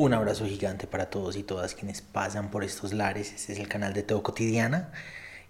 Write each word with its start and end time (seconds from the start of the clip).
Un 0.00 0.14
abrazo 0.14 0.46
gigante 0.46 0.86
para 0.86 1.10
todos 1.10 1.34
y 1.34 1.42
todas 1.42 1.74
quienes 1.74 2.02
pasan 2.02 2.52
por 2.52 2.62
estos 2.62 2.92
lares. 2.92 3.32
Este 3.32 3.52
es 3.52 3.58
el 3.58 3.66
canal 3.66 3.94
de 3.94 4.04
Teo 4.04 4.22
Cotidiana 4.22 4.92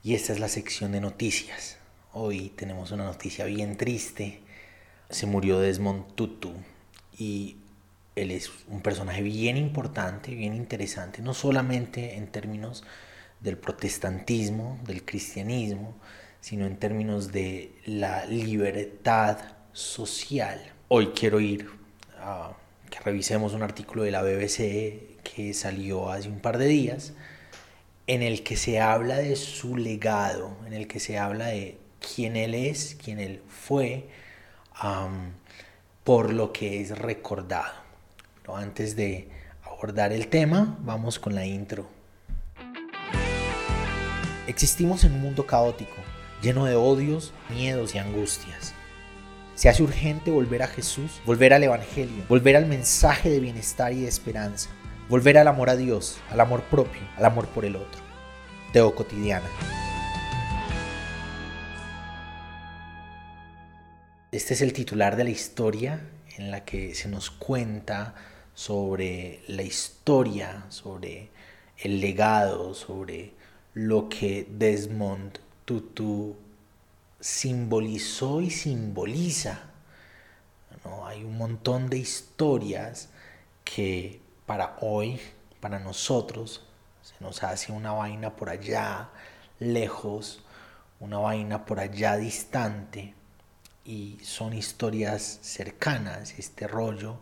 y 0.02 0.14
esta 0.14 0.32
es 0.32 0.40
la 0.40 0.48
sección 0.48 0.90
de 0.90 1.02
noticias. 1.02 1.76
Hoy 2.14 2.48
tenemos 2.56 2.90
una 2.90 3.04
noticia 3.04 3.44
bien 3.44 3.76
triste. 3.76 4.40
Se 5.10 5.26
murió 5.26 5.60
Desmond 5.60 6.14
Tutu 6.14 6.54
y 7.18 7.58
él 8.16 8.30
es 8.30 8.50
un 8.68 8.80
personaje 8.80 9.20
bien 9.20 9.58
importante, 9.58 10.34
bien 10.34 10.54
interesante, 10.54 11.20
no 11.20 11.34
solamente 11.34 12.16
en 12.16 12.28
términos 12.28 12.84
del 13.40 13.58
protestantismo, 13.58 14.78
del 14.86 15.04
cristianismo, 15.04 15.94
sino 16.40 16.64
en 16.64 16.78
términos 16.78 17.32
de 17.32 17.78
la 17.84 18.24
libertad 18.24 19.40
social. 19.74 20.72
Hoy 20.88 21.08
quiero 21.08 21.38
ir 21.38 21.68
a 22.18 22.56
que 22.90 23.00
revisemos 23.00 23.54
un 23.54 23.62
artículo 23.62 24.02
de 24.02 24.10
la 24.10 24.22
BBC 24.22 25.18
que 25.22 25.52
salió 25.54 26.10
hace 26.10 26.28
un 26.28 26.40
par 26.40 26.58
de 26.58 26.66
días, 26.66 27.12
en 28.06 28.22
el 28.22 28.42
que 28.42 28.56
se 28.56 28.80
habla 28.80 29.16
de 29.16 29.36
su 29.36 29.76
legado, 29.76 30.56
en 30.66 30.72
el 30.72 30.86
que 30.86 31.00
se 31.00 31.18
habla 31.18 31.48
de 31.48 31.78
quién 32.00 32.36
él 32.36 32.54
es, 32.54 32.96
quién 33.02 33.20
él 33.20 33.42
fue, 33.48 34.08
por 36.04 36.32
lo 36.32 36.52
que 36.52 36.80
es 36.80 36.96
recordado. 36.96 37.74
Antes 38.54 38.96
de 38.96 39.28
abordar 39.62 40.12
el 40.12 40.28
tema, 40.28 40.78
vamos 40.80 41.18
con 41.18 41.34
la 41.34 41.44
intro. 41.44 41.86
Existimos 44.46 45.04
en 45.04 45.12
un 45.12 45.20
mundo 45.20 45.46
caótico, 45.46 45.96
lleno 46.40 46.64
de 46.64 46.74
odios, 46.74 47.34
miedos 47.50 47.94
y 47.94 47.98
angustias. 47.98 48.72
Se 49.58 49.68
hace 49.68 49.82
urgente 49.82 50.30
volver 50.30 50.62
a 50.62 50.68
Jesús, 50.68 51.20
volver 51.26 51.52
al 51.52 51.64
Evangelio, 51.64 52.24
volver 52.28 52.54
al 52.54 52.66
mensaje 52.66 53.28
de 53.28 53.40
bienestar 53.40 53.92
y 53.92 54.02
de 54.02 54.06
esperanza, 54.06 54.70
volver 55.08 55.36
al 55.36 55.48
amor 55.48 55.68
a 55.68 55.74
Dios, 55.74 56.20
al 56.30 56.38
amor 56.38 56.62
propio, 56.62 57.00
al 57.16 57.24
amor 57.24 57.48
por 57.48 57.64
el 57.64 57.74
otro. 57.74 58.00
Teo 58.72 58.94
cotidiana. 58.94 59.48
Este 64.30 64.54
es 64.54 64.60
el 64.60 64.72
titular 64.72 65.16
de 65.16 65.24
la 65.24 65.30
historia 65.30 66.02
en 66.36 66.52
la 66.52 66.64
que 66.64 66.94
se 66.94 67.08
nos 67.08 67.28
cuenta 67.28 68.14
sobre 68.54 69.40
la 69.48 69.62
historia, 69.62 70.66
sobre 70.68 71.30
el 71.78 72.00
legado, 72.00 72.74
sobre 72.74 73.32
lo 73.74 74.08
que 74.08 74.46
Desmond 74.48 75.40
Tutu 75.64 76.36
simbolizó 77.20 78.40
y 78.40 78.50
simboliza. 78.50 79.60
¿no? 80.84 81.06
Hay 81.06 81.24
un 81.24 81.36
montón 81.36 81.88
de 81.88 81.98
historias 81.98 83.08
que 83.64 84.20
para 84.46 84.76
hoy, 84.80 85.20
para 85.60 85.78
nosotros, 85.78 86.64
se 87.02 87.14
nos 87.20 87.42
hace 87.42 87.72
una 87.72 87.92
vaina 87.92 88.36
por 88.36 88.50
allá, 88.50 89.10
lejos, 89.58 90.42
una 91.00 91.18
vaina 91.18 91.64
por 91.64 91.80
allá 91.80 92.16
distante, 92.16 93.14
y 93.84 94.18
son 94.22 94.52
historias 94.52 95.38
cercanas, 95.40 96.38
este 96.38 96.68
rollo 96.68 97.16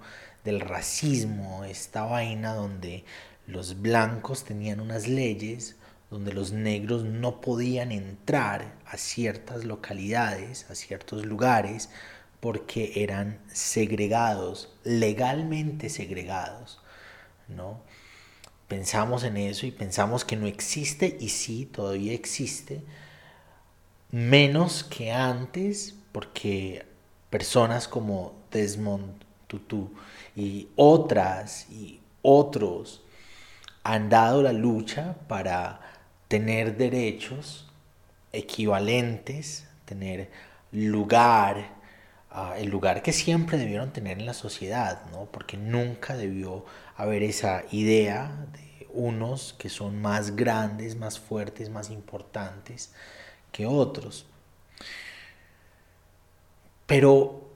del 0.45 0.61
racismo, 0.61 1.63
esta 1.65 2.03
vaina 2.03 2.55
donde 2.55 3.05
los 3.47 3.81
blancos 3.81 4.43
tenían 4.43 4.81
unas 4.81 5.07
leyes, 5.07 5.77
donde 6.11 6.33
los 6.33 6.53
negros 6.53 7.05
no 7.05 7.41
podían 7.41 7.93
entrar 7.93 8.75
a 8.87 8.97
ciertas 8.97 9.65
localidades, 9.65 10.71
a 10.71 10.75
ciertos 10.75 11.27
lugares, 11.27 11.91
porque 12.41 13.03
eran 13.03 13.41
segregados, 13.49 14.73
legalmente 14.85 15.89
segregados, 15.89 16.81
¿no? 17.49 17.81
Pensamos 18.69 19.25
en 19.25 19.37
eso 19.37 19.67
y 19.67 19.71
pensamos 19.71 20.25
que 20.25 20.37
no 20.37 20.47
existe, 20.47 21.17
y 21.21 21.29
sí, 21.31 21.67
todavía 21.67 22.13
existe, 22.13 22.83
menos 24.11 24.85
que 24.85 25.13
antes, 25.13 25.95
porque 26.13 26.85
personas 27.31 27.89
como 27.89 28.35
Desmond 28.51 29.25
Tutu 29.47 29.91
y 30.35 30.69
otras 30.77 31.69
y 31.71 32.01
otros 32.23 33.03
han 33.85 34.09
dado 34.09 34.43
la 34.43 34.53
lucha 34.53 35.17
para 35.29 35.81
tener 36.29 36.77
derechos 36.77 37.67
equivalentes, 38.33 39.67
tener 39.85 40.31
lugar, 40.73 41.75
ah, 42.31 42.55
el 42.59 42.69
lugar 42.69 43.03
que 43.03 43.13
siempre 43.13 43.59
debieron 43.59 43.93
tener 43.93 44.19
en 44.19 44.27
la 44.27 44.35
sociedad, 44.35 45.03
¿no? 45.13 45.27
porque 45.27 45.57
nunca 45.57 46.17
debió 46.17 46.65
haber 46.97 47.23
esa 47.23 47.65
idea 47.71 48.47
de 48.53 48.87
unos 48.93 49.55
que 49.59 49.69
son 49.69 50.01
más 50.01 50.37
grandes, 50.37 50.97
más 50.97 51.19
fuertes, 51.19 51.71
más 51.71 51.91
importantes 51.91 52.93
que 53.53 53.67
otros. 53.67 54.27
Pero 56.87 57.51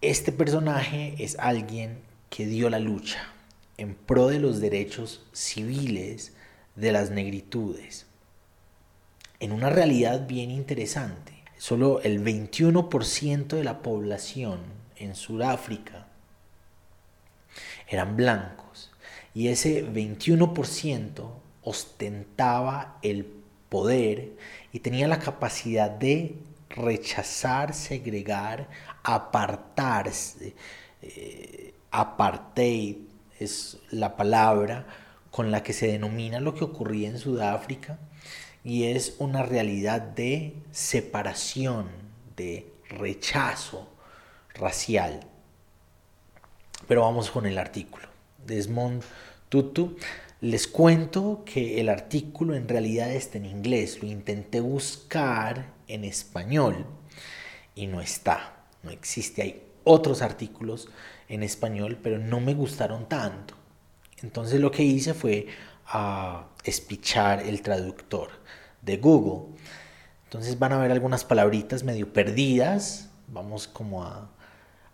este 0.00 0.32
personaje 0.32 1.14
es 1.18 1.38
alguien 1.38 2.00
que 2.30 2.46
dio 2.46 2.70
la 2.70 2.78
lucha 2.78 3.32
en 3.76 3.94
pro 3.94 4.28
de 4.28 4.38
los 4.38 4.60
derechos 4.60 5.24
civiles 5.32 6.32
de 6.76 6.92
las 6.92 7.10
negritudes 7.10 8.07
en 9.40 9.52
una 9.52 9.70
realidad 9.70 10.26
bien 10.26 10.50
interesante. 10.50 11.32
Solo 11.56 12.00
el 12.02 12.22
21% 12.24 13.48
de 13.48 13.64
la 13.64 13.82
población 13.82 14.60
en 14.96 15.14
Sudáfrica 15.14 16.06
eran 17.88 18.16
blancos 18.16 18.92
y 19.34 19.48
ese 19.48 19.84
21% 19.86 21.30
ostentaba 21.62 22.98
el 23.02 23.26
poder 23.68 24.32
y 24.72 24.80
tenía 24.80 25.08
la 25.08 25.18
capacidad 25.18 25.90
de 25.90 26.36
rechazar, 26.70 27.74
segregar, 27.74 28.68
apartarse. 29.02 30.54
Eh, 31.02 31.74
apartheid 31.90 32.96
es 33.38 33.78
la 33.90 34.16
palabra 34.16 34.86
con 35.30 35.50
la 35.50 35.62
que 35.62 35.72
se 35.72 35.86
denomina 35.86 36.40
lo 36.40 36.54
que 36.54 36.64
ocurría 36.64 37.08
en 37.08 37.18
Sudáfrica 37.18 37.98
y 38.64 38.84
es 38.84 39.16
una 39.18 39.42
realidad 39.42 40.00
de 40.00 40.54
separación, 40.72 41.88
de 42.36 42.70
rechazo 42.88 43.88
racial. 44.54 45.20
Pero 46.86 47.02
vamos 47.02 47.30
con 47.30 47.46
el 47.46 47.58
artículo. 47.58 48.08
Desmond 48.46 49.02
Tutu. 49.48 49.96
Les 50.40 50.68
cuento 50.68 51.42
que 51.44 51.80
el 51.80 51.88
artículo 51.88 52.54
en 52.54 52.68
realidad 52.68 53.12
está 53.12 53.38
en 53.38 53.46
inglés. 53.46 54.02
Lo 54.02 54.08
intenté 54.08 54.60
buscar 54.60 55.72
en 55.88 56.04
español 56.04 56.86
y 57.74 57.86
no 57.86 58.00
está. 58.00 58.64
No 58.82 58.90
existe. 58.90 59.42
Hay 59.42 59.62
otros 59.84 60.22
artículos 60.22 60.88
en 61.28 61.42
español, 61.42 61.98
pero 62.02 62.18
no 62.18 62.40
me 62.40 62.54
gustaron 62.54 63.08
tanto. 63.08 63.54
Entonces 64.22 64.60
lo 64.60 64.70
que 64.70 64.82
hice 64.82 65.14
fue 65.14 65.46
a 65.88 66.46
espichar 66.64 67.40
el 67.40 67.62
traductor 67.62 68.30
de 68.82 68.98
Google. 68.98 69.56
Entonces 70.24 70.58
van 70.58 70.72
a 70.72 70.78
ver 70.78 70.92
algunas 70.92 71.24
palabritas 71.24 71.82
medio 71.82 72.12
perdidas. 72.12 73.08
Vamos 73.28 73.66
como 73.66 74.04
a, 74.04 74.30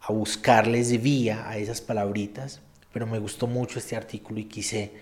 a 0.01 0.13
buscarles 0.13 1.03
vía 1.03 1.49
a 1.49 1.59
esas 1.59 1.81
palabritas. 1.81 2.61
Pero 2.93 3.07
me 3.07 3.19
gustó 3.19 3.47
mucho 3.47 3.79
este 3.79 3.97
artículo 3.97 4.39
y 4.39 4.45
quise 4.45 4.93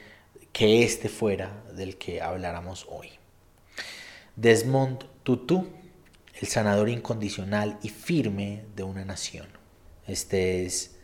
que 0.52 0.82
este 0.82 1.08
fuera 1.08 1.62
del 1.74 1.98
que 1.98 2.22
habláramos 2.22 2.86
hoy. 2.90 3.10
Desmond 4.36 5.04
Tutu, 5.22 5.68
el 6.40 6.48
sanador 6.48 6.88
incondicional 6.88 7.78
y 7.82 7.90
firme 7.90 8.64
de 8.74 8.82
una 8.82 9.04
nación. 9.04 9.46
Este 10.06 10.64
es 10.64 10.96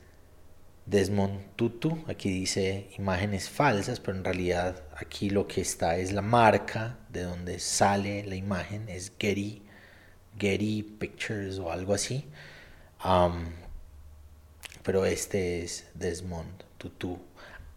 Desmond 0.89 1.55
Tutu, 1.55 2.03
aquí 2.07 2.31
dice 2.31 2.89
imágenes 2.97 3.51
falsas, 3.51 4.01
pero 4.01 4.17
en 4.17 4.25
realidad 4.25 4.85
aquí 4.97 5.29
lo 5.29 5.47
que 5.47 5.61
está 5.61 5.99
es 5.99 6.13
la 6.13 6.23
marca 6.23 6.97
de 7.11 7.25
donde 7.25 7.59
sale 7.59 8.25
la 8.25 8.37
imagen, 8.37 8.89
es 8.89 9.13
Getty, 9.19 9.61
Getty 10.39 10.83
Pictures 10.83 11.59
o 11.59 11.71
algo 11.71 11.93
así. 11.93 12.25
pero 14.83 15.05
este 15.05 15.63
es 15.63 15.85
Desmond 15.93 16.65
Tutu, 16.79 17.19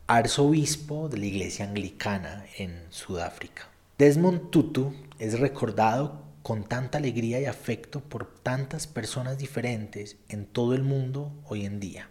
arzobispo 0.08 1.10
de 1.10 1.18
la 1.18 1.26
iglesia 1.26 1.66
anglicana 1.66 2.46
en 2.58 2.82
Sudáfrica. 2.92 3.68
Desmond 3.98 4.52
Tutu 4.52 4.94
es 5.20 5.38
recordado 5.38 6.24
con 6.44 6.64
tanta 6.64 7.00
alegría 7.00 7.42
y 7.42 7.46
afecto 7.46 8.00
por 8.00 8.34
tantas 8.42 8.88
personas 8.88 9.38
diferentes 9.38 10.16
en 10.30 10.46
todo 10.46 10.76
el 10.76 10.84
mundo 10.84 11.34
hoy 11.46 11.66
en 11.66 11.82
día 11.82 12.08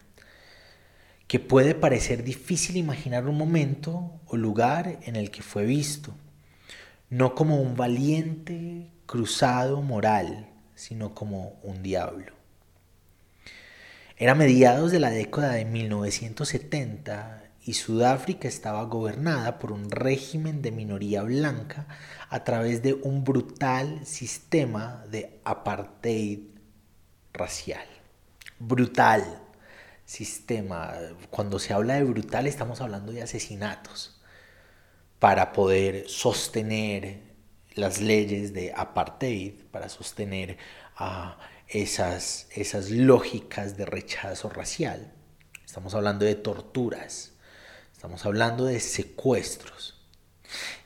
que 1.30 1.38
puede 1.38 1.76
parecer 1.76 2.24
difícil 2.24 2.76
imaginar 2.76 3.28
un 3.28 3.38
momento 3.38 4.20
o 4.26 4.36
lugar 4.36 4.98
en 5.02 5.14
el 5.14 5.30
que 5.30 5.42
fue 5.42 5.64
visto, 5.64 6.12
no 7.08 7.36
como 7.36 7.60
un 7.60 7.76
valiente 7.76 8.90
cruzado 9.06 9.80
moral, 9.80 10.48
sino 10.74 11.14
como 11.14 11.60
un 11.62 11.84
diablo. 11.84 12.32
Era 14.16 14.34
mediados 14.34 14.90
de 14.90 14.98
la 14.98 15.10
década 15.10 15.52
de 15.52 15.66
1970 15.66 17.44
y 17.62 17.74
Sudáfrica 17.74 18.48
estaba 18.48 18.82
gobernada 18.82 19.60
por 19.60 19.70
un 19.70 19.88
régimen 19.88 20.62
de 20.62 20.72
minoría 20.72 21.22
blanca 21.22 21.86
a 22.28 22.42
través 22.42 22.82
de 22.82 22.94
un 22.94 23.22
brutal 23.22 24.04
sistema 24.04 25.04
de 25.08 25.38
apartheid 25.44 26.40
racial. 27.32 27.86
Brutal 28.58 29.46
sistema. 30.10 30.92
Cuando 31.30 31.60
se 31.60 31.72
habla 31.72 31.94
de 31.94 32.02
brutal 32.02 32.48
estamos 32.48 32.80
hablando 32.80 33.12
de 33.12 33.22
asesinatos 33.22 34.20
para 35.20 35.52
poder 35.52 36.08
sostener 36.08 37.20
las 37.74 38.00
leyes 38.00 38.52
de 38.52 38.72
apartheid, 38.74 39.54
para 39.70 39.88
sostener 39.88 40.58
a 40.96 41.38
esas, 41.68 42.48
esas 42.50 42.90
lógicas 42.90 43.76
de 43.76 43.86
rechazo 43.86 44.48
racial. 44.48 45.12
Estamos 45.64 45.94
hablando 45.94 46.24
de 46.24 46.34
torturas, 46.34 47.34
estamos 47.92 48.26
hablando 48.26 48.64
de 48.64 48.80
secuestros. 48.80 49.96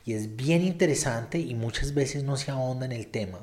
Y 0.04 0.12
es 0.12 0.36
bien 0.36 0.62
interesante 0.62 1.38
y 1.38 1.54
muchas 1.54 1.94
veces 1.94 2.24
no 2.24 2.36
se 2.36 2.50
ahonda 2.50 2.84
en 2.84 2.92
el 2.92 3.06
tema, 3.06 3.40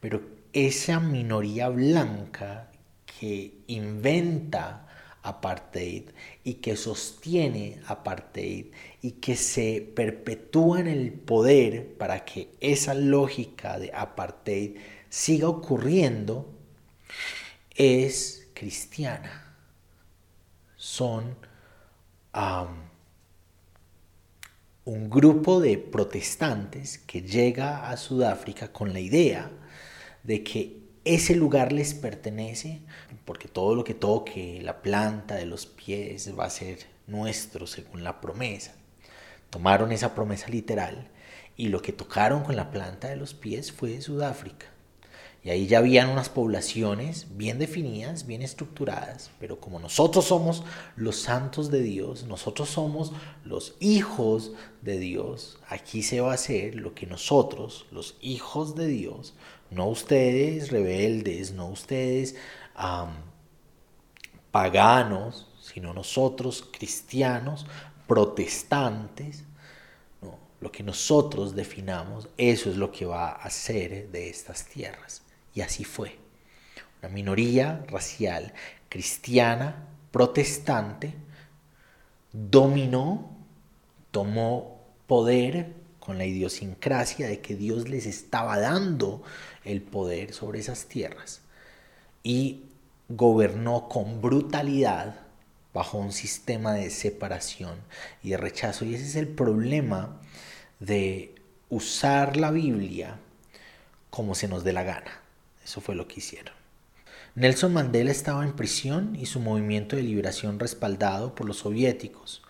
pero 0.00 0.22
esa 0.54 1.00
minoría 1.00 1.68
blanca 1.68 2.70
que 3.04 3.60
inventa 3.66 4.87
apartheid 5.22 6.10
y 6.44 6.54
que 6.54 6.76
sostiene 6.76 7.80
apartheid 7.86 8.66
y 9.02 9.12
que 9.12 9.36
se 9.36 9.80
perpetúa 9.94 10.80
en 10.80 10.86
el 10.86 11.12
poder 11.12 11.96
para 11.96 12.24
que 12.24 12.50
esa 12.60 12.94
lógica 12.94 13.78
de 13.78 13.90
apartheid 13.92 14.76
siga 15.08 15.48
ocurriendo 15.48 16.54
es 17.74 18.48
cristiana. 18.54 19.54
Son 20.76 21.36
un 24.84 25.10
grupo 25.10 25.60
de 25.60 25.76
protestantes 25.76 26.98
que 26.98 27.22
llega 27.22 27.90
a 27.90 27.96
Sudáfrica 27.96 28.72
con 28.72 28.92
la 28.92 29.00
idea 29.00 29.50
de 30.22 30.44
que 30.44 30.88
ese 31.04 31.34
lugar 31.34 31.72
les 31.72 31.94
pertenece, 31.94 32.82
porque 33.28 33.46
todo 33.46 33.74
lo 33.74 33.84
que 33.84 33.92
toque 33.92 34.58
la 34.62 34.80
planta 34.80 35.34
de 35.34 35.44
los 35.44 35.66
pies 35.66 36.32
va 36.34 36.46
a 36.46 36.50
ser 36.50 36.86
nuestro 37.06 37.66
según 37.66 38.02
la 38.02 38.22
promesa. 38.22 38.74
Tomaron 39.50 39.92
esa 39.92 40.14
promesa 40.14 40.48
literal 40.48 41.10
y 41.54 41.68
lo 41.68 41.82
que 41.82 41.92
tocaron 41.92 42.42
con 42.42 42.56
la 42.56 42.70
planta 42.70 43.08
de 43.08 43.16
los 43.16 43.34
pies 43.34 43.70
fue 43.70 44.00
Sudáfrica. 44.00 44.64
Y 45.44 45.50
ahí 45.50 45.66
ya 45.66 45.76
habían 45.76 46.08
unas 46.08 46.30
poblaciones 46.30 47.26
bien 47.36 47.58
definidas, 47.58 48.26
bien 48.26 48.40
estructuradas, 48.40 49.30
pero 49.38 49.60
como 49.60 49.78
nosotros 49.78 50.24
somos 50.24 50.64
los 50.96 51.16
santos 51.16 51.70
de 51.70 51.82
Dios, 51.82 52.24
nosotros 52.24 52.70
somos 52.70 53.12
los 53.44 53.76
hijos 53.78 54.52
de 54.80 54.98
Dios, 54.98 55.58
aquí 55.68 56.02
se 56.02 56.22
va 56.22 56.30
a 56.30 56.34
hacer 56.34 56.76
lo 56.76 56.94
que 56.94 57.06
nosotros, 57.06 57.84
los 57.90 58.16
hijos 58.22 58.74
de 58.74 58.86
Dios, 58.86 59.34
no 59.70 59.86
ustedes 59.86 60.70
rebeldes, 60.70 61.52
no 61.52 61.68
ustedes 61.68 62.36
paganos, 64.50 65.48
sino 65.60 65.92
nosotros 65.92 66.66
cristianos, 66.72 67.66
protestantes, 68.06 69.44
lo 70.60 70.72
que 70.72 70.82
nosotros 70.82 71.54
definamos, 71.54 72.28
eso 72.36 72.68
es 72.68 72.76
lo 72.76 72.90
que 72.90 73.06
va 73.06 73.28
a 73.28 73.44
hacer 73.44 74.10
de 74.10 74.28
estas 74.28 74.64
tierras. 74.64 75.22
Y 75.54 75.60
así 75.60 75.84
fue. 75.84 76.18
Una 77.00 77.10
minoría 77.10 77.84
racial 77.88 78.52
cristiana, 78.88 79.86
protestante, 80.10 81.14
dominó, 82.32 83.36
tomó 84.10 84.80
poder 85.06 85.74
con 86.00 86.18
la 86.18 86.26
idiosincrasia 86.26 87.28
de 87.28 87.40
que 87.40 87.54
Dios 87.54 87.88
les 87.88 88.06
estaba 88.06 88.58
dando 88.58 89.22
el 89.64 89.82
poder 89.82 90.32
sobre 90.32 90.58
esas 90.58 90.86
tierras 90.86 91.42
y 92.22 92.67
gobernó 93.08 93.88
con 93.88 94.20
brutalidad 94.20 95.16
bajo 95.72 95.98
un 95.98 96.12
sistema 96.12 96.74
de 96.74 96.90
separación 96.90 97.78
y 98.22 98.30
de 98.30 98.36
rechazo. 98.36 98.84
Y 98.84 98.94
ese 98.94 99.04
es 99.04 99.16
el 99.16 99.28
problema 99.28 100.20
de 100.80 101.34
usar 101.68 102.36
la 102.36 102.50
Biblia 102.50 103.18
como 104.10 104.34
se 104.34 104.48
nos 104.48 104.64
dé 104.64 104.72
la 104.72 104.82
gana. 104.82 105.20
Eso 105.64 105.80
fue 105.80 105.94
lo 105.94 106.08
que 106.08 106.20
hicieron. 106.20 106.54
Nelson 107.34 107.72
Mandela 107.72 108.10
estaba 108.10 108.42
en 108.42 108.56
prisión 108.56 109.14
y 109.14 109.26
su 109.26 109.38
movimiento 109.38 109.96
de 109.96 110.02
liberación 110.02 110.58
respaldado 110.58 111.34
por 111.34 111.46
los 111.46 111.58
soviéticos. 111.58 112.42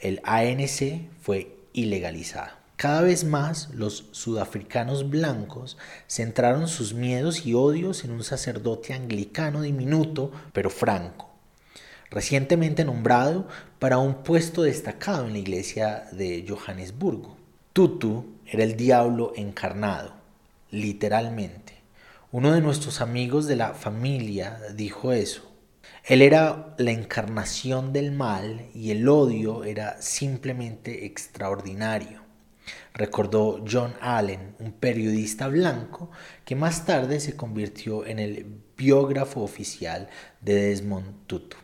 El 0.00 0.20
ANC 0.24 1.08
fue 1.20 1.56
ilegalizado. 1.72 2.61
Cada 2.82 3.02
vez 3.02 3.22
más 3.22 3.68
los 3.72 4.06
sudafricanos 4.10 5.08
blancos 5.08 5.78
centraron 6.08 6.66
sus 6.66 6.94
miedos 6.94 7.46
y 7.46 7.54
odios 7.54 8.02
en 8.02 8.10
un 8.10 8.24
sacerdote 8.24 8.92
anglicano 8.92 9.62
diminuto 9.62 10.32
pero 10.52 10.68
franco, 10.68 11.30
recientemente 12.10 12.84
nombrado 12.84 13.46
para 13.78 13.98
un 13.98 14.24
puesto 14.24 14.64
destacado 14.64 15.26
en 15.26 15.34
la 15.34 15.38
iglesia 15.38 16.08
de 16.10 16.44
Johannesburgo. 16.48 17.36
Tutu 17.72 18.24
era 18.46 18.64
el 18.64 18.76
diablo 18.76 19.32
encarnado, 19.36 20.14
literalmente. 20.72 21.74
Uno 22.32 22.50
de 22.50 22.62
nuestros 22.62 23.00
amigos 23.00 23.46
de 23.46 23.54
la 23.54 23.74
familia 23.74 24.58
dijo 24.74 25.12
eso. 25.12 25.48
Él 26.04 26.20
era 26.20 26.74
la 26.78 26.90
encarnación 26.90 27.92
del 27.92 28.10
mal 28.10 28.66
y 28.74 28.90
el 28.90 29.08
odio 29.08 29.62
era 29.62 30.02
simplemente 30.02 31.06
extraordinario 31.06 32.21
recordó 32.94 33.64
John 33.70 33.94
Allen, 34.00 34.54
un 34.58 34.72
periodista 34.72 35.48
blanco 35.48 36.10
que 36.44 36.54
más 36.54 36.84
tarde 36.84 37.20
se 37.20 37.36
convirtió 37.36 38.06
en 38.06 38.18
el 38.18 38.46
biógrafo 38.76 39.40
oficial 39.40 40.08
de 40.40 40.54
Desmond 40.54 41.26
Tutu. 41.26 41.56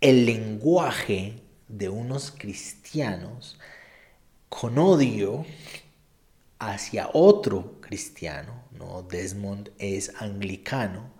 El 0.00 0.26
lenguaje 0.26 1.42
de 1.68 1.88
unos 1.88 2.30
cristianos 2.30 3.58
con 4.48 4.78
odio 4.78 5.46
hacia 6.58 7.08
otro 7.12 7.80
cristiano, 7.80 8.64
¿no? 8.72 9.02
Desmond 9.02 9.70
es 9.78 10.12
anglicano, 10.20 11.10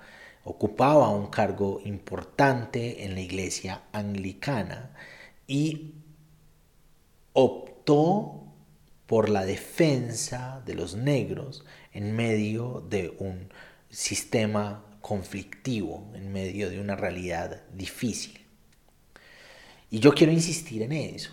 ocupaba 0.44 1.08
un 1.10 1.28
cargo 1.28 1.80
importante 1.84 3.04
en 3.04 3.14
la 3.14 3.20
iglesia 3.20 3.82
anglicana 3.92 4.94
y 5.46 5.94
optó 7.32 8.40
por 9.06 9.28
la 9.28 9.44
defensa 9.44 10.62
de 10.66 10.74
los 10.74 10.94
negros 10.94 11.64
en 11.92 12.14
medio 12.14 12.86
de 12.88 13.14
un 13.18 13.48
sistema 13.88 14.84
conflictivo, 15.00 16.10
en 16.14 16.32
medio 16.32 16.70
de 16.70 16.80
una 16.80 16.96
realidad 16.96 17.62
difícil. 17.74 18.40
Y 19.90 19.98
yo 19.98 20.14
quiero 20.14 20.32
insistir 20.32 20.82
en 20.82 20.92
eso, 20.92 21.32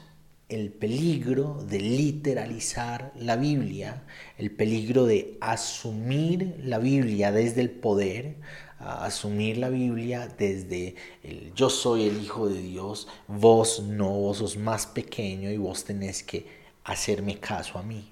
el 0.50 0.72
peligro 0.72 1.64
de 1.70 1.80
literalizar 1.80 3.12
la 3.16 3.36
Biblia, 3.36 4.04
el 4.38 4.50
peligro 4.50 5.06
de 5.06 5.38
asumir 5.42 6.56
la 6.64 6.80
Biblia 6.80 7.32
desde 7.32 7.62
el 7.62 7.70
poder, 7.70 8.38
asumir 8.80 9.58
la 9.58 9.70
Biblia 9.70 10.28
desde 10.28 10.96
el 11.24 11.54
yo 11.54 11.70
soy 11.70 12.08
el 12.08 12.22
Hijo 12.22 12.48
de 12.48 12.62
Dios, 12.62 13.08
vos 13.28 13.82
no, 13.82 14.10
vos 14.10 14.38
sos 14.38 14.58
más 14.58 14.86
pequeño 14.86 15.50
y 15.50 15.58
vos 15.58 15.84
tenés 15.84 16.24
que 16.24 16.46
hacerme 16.84 17.40
caso 17.40 17.78
a 17.80 17.84
mí. 17.84 18.12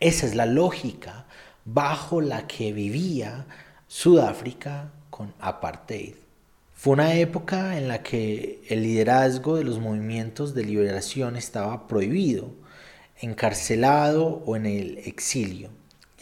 Esa 0.00 0.26
es 0.26 0.34
la 0.34 0.46
lógica 0.46 1.26
bajo 1.64 2.20
la 2.20 2.46
que 2.46 2.72
vivía 2.72 3.46
Sudáfrica 3.86 4.90
con 5.10 5.32
apartheid. 5.38 6.14
Fue 6.74 6.94
una 6.94 7.14
época 7.14 7.78
en 7.78 7.88
la 7.88 8.02
que 8.02 8.60
el 8.68 8.82
liderazgo 8.82 9.56
de 9.56 9.64
los 9.64 9.78
movimientos 9.78 10.54
de 10.54 10.64
liberación 10.64 11.36
estaba 11.36 11.86
prohibido, 11.86 12.50
encarcelado 13.20 14.42
o 14.44 14.56
en 14.56 14.66
el 14.66 14.98
exilio. 14.98 15.70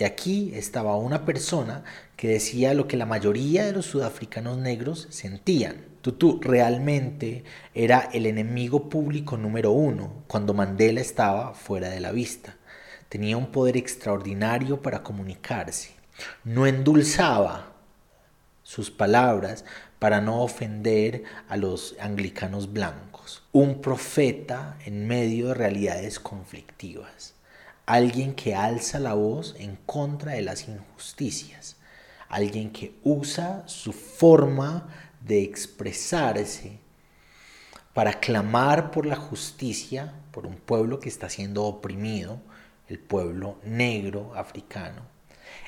Y 0.03 0.05
aquí 0.05 0.51
estaba 0.57 0.97
una 0.97 1.25
persona 1.25 1.85
que 2.17 2.27
decía 2.27 2.75
lo 2.75 2.89
que 2.89 2.97
la 2.97 3.07
mayoría 3.07 3.65
de 3.65 3.71
los 3.71 3.87
sudafricanos 3.87 4.59
negros 4.59 5.07
sentían. 5.11 5.77
Tutu 6.01 6.41
realmente 6.43 7.45
era 7.73 8.11
el 8.13 8.27
enemigo 8.27 8.89
público 8.89 9.37
número 9.37 9.71
uno 9.71 10.25
cuando 10.27 10.55
Mandela 10.55 11.01
estaba 11.01 11.55
fuera 11.55 11.89
de 11.89 12.01
la 12.01 12.11
vista. 12.11 12.57
Tenía 13.09 13.37
un 13.37 13.53
poder 13.53 13.77
extraordinario 13.77 14.83
para 14.83 15.05
comunicarse. 15.05 15.91
No 16.43 16.67
endulzaba 16.67 17.71
sus 18.65 18.91
palabras 18.91 19.65
para 20.01 20.21
no 20.21 20.43
ofender 20.43 21.23
a 21.49 21.57
los 21.57 21.95
anglicanos 22.01 22.73
blancos. 22.73 23.45
Un 23.53 23.81
profeta 23.81 24.79
en 24.85 25.07
medio 25.07 25.47
de 25.47 25.55
realidades 25.55 26.19
conflictivas. 26.19 27.37
Alguien 27.87 28.35
que 28.35 28.55
alza 28.55 28.99
la 28.99 29.15
voz 29.15 29.55
en 29.59 29.77
contra 29.87 30.33
de 30.33 30.43
las 30.43 30.69
injusticias 30.69 31.77
alguien 32.33 32.71
que 32.71 32.95
usa 33.03 33.63
su 33.67 33.93
forma 33.93 34.89
de 35.21 35.43
expresarse 35.43 36.79
para 37.93 38.21
clamar 38.21 38.91
por 38.91 39.05
la 39.05 39.17
justicia, 39.17 40.15
por 40.31 40.47
un 40.47 40.57
pueblo 40.57 40.99
que 40.99 41.11
está 41.11 41.29
siendo 41.29 41.65
oprimido, 41.65 42.41
el 42.89 42.99
pueblo 42.99 43.59
negro 43.65 44.33
africano, 44.35 45.03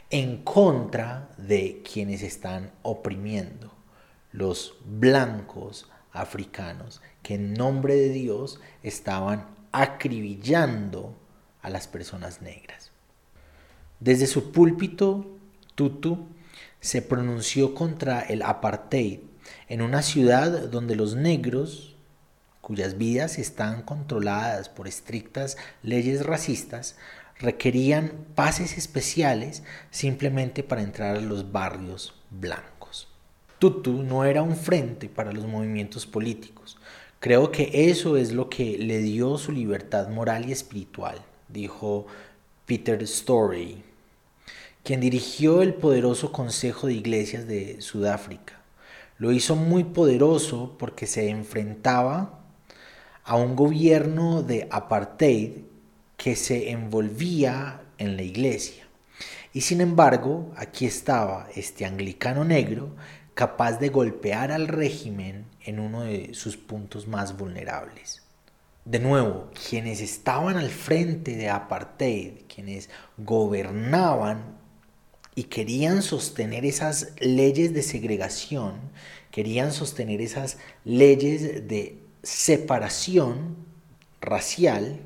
en 0.09 0.43
contra 0.43 1.29
de 1.37 1.83
quienes 1.83 2.23
están 2.23 2.73
oprimiendo, 2.81 3.71
los 4.33 4.79
blancos 4.87 5.91
africanos, 6.13 7.03
que 7.23 7.35
en 7.35 7.53
nombre 7.53 7.95
de 7.95 8.09
Dios 8.09 8.59
estaban 8.83 9.49
acribillando 9.71 11.15
a 11.65 11.71
las 11.71 11.89
personas 11.89 12.43
negras. 12.43 12.93
Desde 13.99 14.27
su 14.27 14.53
púlpito, 14.53 15.27
Tutu 15.75 16.29
se 16.81 17.03
pronunció 17.03 17.75
contra 17.75 18.21
el 18.21 18.43
apartheid 18.43 19.21
en 19.69 19.83
una 19.83 20.03
ciudad 20.03 20.69
donde 20.69 20.95
los 20.95 21.17
negros, 21.17 21.97
cuyas 22.61 22.99
vidas 22.99 23.39
están 23.39 23.83
controladas 23.83 24.69
por 24.69 24.87
estrictas 24.87 25.57
leyes 25.83 26.25
racistas, 26.25 26.97
requerían 27.39 28.13
pases 28.35 28.77
especiales 28.77 29.63
simplemente 29.91 30.63
para 30.63 30.83
entrar 30.83 31.17
a 31.17 31.21
los 31.21 31.51
barrios 31.51 32.15
blancos. 32.31 33.09
Tutu 33.59 34.03
no 34.03 34.25
era 34.25 34.43
un 34.43 34.57
frente 34.57 35.09
para 35.09 35.33
los 35.33 35.47
movimientos 35.47 36.07
políticos. 36.07 36.77
Creo 37.21 37.51
que 37.51 37.89
eso 37.89 38.19
es 38.19 38.33
lo 38.33 38.51
que 38.51 38.77
le 38.77 38.99
dio 38.99 39.39
su 39.39 39.51
libertad 39.51 40.09
moral 40.09 40.47
y 40.47 40.53
espiritual, 40.53 41.25
dijo 41.55 42.07
Peter 42.67 43.03
Story, 43.05 43.83
quien 44.83 45.01
dirigió 45.01 45.63
el 45.63 45.73
poderoso 45.73 46.31
Consejo 46.33 46.89
de 46.89 46.95
Iglesias 46.95 47.47
de 47.47 47.81
Sudáfrica. 47.81 48.61
Lo 49.17 49.33
hizo 49.33 49.57
muy 49.57 49.85
poderoso 49.85 50.77
porque 50.79 51.07
se 51.07 51.31
enfrentaba 51.31 52.41
a 53.23 53.37
un 53.37 53.57
gobierno 53.57 54.43
de 54.43 54.69
apartheid 54.71 55.53
que 56.19 56.37
se 56.37 56.71
envolvía 56.71 57.81
en 57.97 58.17
la 58.17 58.23
iglesia. 58.23 58.85
Y 59.55 59.63
sin 59.63 59.81
embargo, 59.81 60.53
aquí 60.57 60.85
estaba 60.85 61.49
este 61.55 61.87
anglicano 61.87 62.45
negro 62.45 62.91
capaz 63.35 63.79
de 63.79 63.89
golpear 63.89 64.51
al 64.51 64.69
régimen 64.69 65.47
en 65.63 65.79
uno 65.79 66.03
de 66.03 66.35
sus 66.35 66.57
puntos 66.57 67.07
más 67.07 67.37
vulnerables. 67.37 68.24
De 68.85 68.99
nuevo, 68.99 69.51
quienes 69.69 70.03
estaban 70.03 70.59
al 70.59 70.69
frente 70.69 71.37
de 71.37 71.49
apartheid, 71.49 72.43
quienes 72.55 72.91
gobernaban 73.17 74.59
y 75.35 75.45
querían 75.45 76.03
sostener 76.03 76.67
esas 76.67 77.13
leyes 77.19 77.73
de 77.73 77.83
segregación, 77.83 78.75
querían 79.31 79.73
sostener 79.73 80.21
esas 80.21 80.59
leyes 80.85 81.67
de 81.67 81.99
separación 82.23 83.57
racial, 84.21 85.01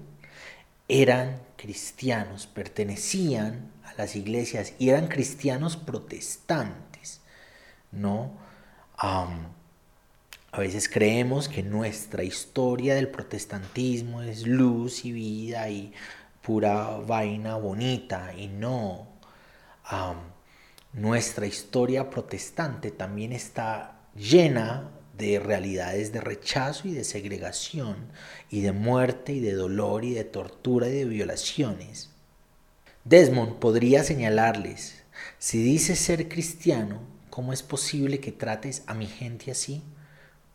eran 0.88 1.40
cristianos, 1.56 2.48
pertenecían 2.48 3.70
a 3.84 3.94
las 3.94 4.16
iglesias 4.16 4.74
y 4.80 4.88
eran 4.88 5.06
cristianos 5.06 5.76
protestantes, 5.76 7.20
¿no? 7.92 8.32
A 10.50 10.60
veces 10.60 10.88
creemos 10.88 11.48
que 11.48 11.62
nuestra 11.62 12.24
historia 12.24 12.94
del 12.94 13.08
protestantismo 13.08 14.22
es 14.22 14.46
luz 14.46 15.04
y 15.04 15.12
vida 15.12 15.68
y 15.68 15.92
pura 16.42 16.98
vaina 16.98 17.56
bonita 17.56 18.32
y 18.34 18.48
no. 18.48 19.08
nuestra 20.94 21.46
historia 21.46 22.08
protestante 22.08 22.90
también 22.90 23.32
está 23.32 24.00
llena 24.16 24.90
de 25.18 25.38
realidades 25.38 26.12
de 26.12 26.20
rechazo 26.20 26.88
y 26.88 26.92
de 26.92 27.04
segregación, 27.04 27.96
y 28.48 28.60
de 28.62 28.72
muerte 28.72 29.32
y 29.32 29.40
de 29.40 29.52
dolor 29.52 30.04
y 30.04 30.14
de 30.14 30.24
tortura 30.24 30.88
y 30.88 30.92
de 30.92 31.04
violaciones. 31.04 32.10
Desmond 33.04 33.56
podría 33.58 34.04
señalarles, 34.04 35.02
si 35.38 35.62
dices 35.62 35.98
ser 35.98 36.28
cristiano, 36.28 37.00
¿cómo 37.30 37.52
es 37.52 37.62
posible 37.62 38.20
que 38.20 38.32
trates 38.32 38.84
a 38.86 38.94
mi 38.94 39.06
gente 39.06 39.50
así? 39.50 39.82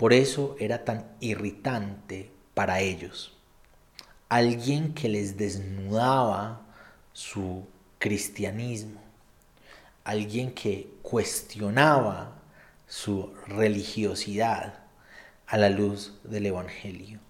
Por 0.03 0.11
eso 0.11 0.57
era 0.59 0.83
tan 0.83 1.05
irritante 1.21 2.29
para 2.53 2.81
ellos. 2.81 3.37
Alguien 4.27 4.93
que 4.93 5.07
les 5.07 5.37
desnudaba 5.37 6.65
su 7.13 7.65
cristianismo, 7.99 8.99
alguien 10.03 10.53
que 10.53 10.89
cuestionaba 11.01 12.35
su 12.85 13.33
religiosidad 13.47 14.73
a 15.47 15.57
la 15.57 15.69
luz 15.69 16.19
del 16.25 16.47
Evangelio, 16.47 17.21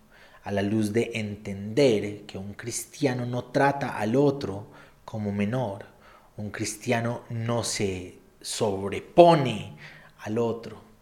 a 0.44 0.51
la 0.51 0.63
luz 0.63 0.94
de 0.94 1.12
entender 1.13 2.25
que 2.25 2.39
un 2.39 2.56
cristiano 2.56 3.27
no 3.27 3.44
trata 3.44 4.00
al 4.00 4.15
otro 4.15 4.65
como 5.06 5.32
menor, 5.32 5.86
un 6.38 6.50
cristiano 6.50 7.22
no 7.30 7.63
se 7.63 8.18
sobrepone 8.42 9.77
al 10.22 10.39
otro. 10.39 10.93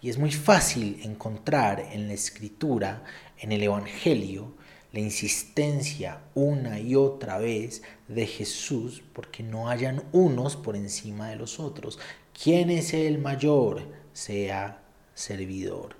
Y 0.00 0.10
es 0.10 0.18
muy 0.18 0.32
fácil 0.32 1.00
encontrar 1.02 1.80
en 1.92 2.08
la 2.08 2.14
escritura, 2.14 3.04
en 3.38 3.52
el 3.52 3.62
Evangelio, 3.62 4.54
la 4.92 5.00
insistencia 5.00 6.20
una 6.34 6.78
y 6.78 6.94
otra 6.96 7.38
vez 7.38 7.82
de 8.08 8.26
Jesús 8.26 9.02
porque 9.14 9.42
no 9.42 9.70
hayan 9.70 10.02
unos 10.12 10.56
por 10.56 10.76
encima 10.76 11.30
de 11.30 11.36
los 11.36 11.58
otros, 11.58 11.98
¿Quién 12.40 12.70
es 12.70 12.94
el 12.94 13.18
mayor? 13.18 13.82
Sea 14.12 14.82
servidor. 15.14 15.96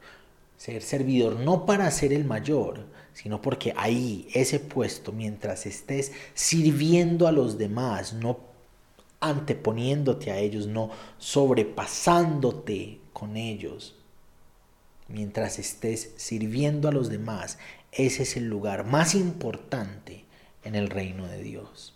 Ser 0.56 0.82
servidor 0.82 1.38
no 1.38 1.66
para 1.66 1.90
ser 1.90 2.12
el 2.12 2.24
mayor, 2.24 2.86
sino 3.12 3.42
porque 3.42 3.74
ahí, 3.76 4.28
ese 4.32 4.58
puesto, 4.58 5.12
mientras 5.12 5.66
estés 5.66 6.12
sirviendo 6.34 7.26
a 7.26 7.32
los 7.32 7.58
demás, 7.58 8.14
no 8.14 8.40
anteponiéndote 9.20 10.30
a 10.30 10.38
ellos, 10.38 10.66
no 10.66 10.90
sobrepasándote 11.18 13.01
con 13.22 13.36
ellos, 13.36 13.94
mientras 15.06 15.60
estés 15.60 16.10
sirviendo 16.16 16.88
a 16.88 16.92
los 16.92 17.08
demás, 17.08 17.56
ese 17.92 18.24
es 18.24 18.36
el 18.36 18.48
lugar 18.48 18.84
más 18.84 19.14
importante 19.14 20.24
en 20.64 20.74
el 20.74 20.90
reino 20.90 21.28
de 21.28 21.40
Dios. 21.40 21.94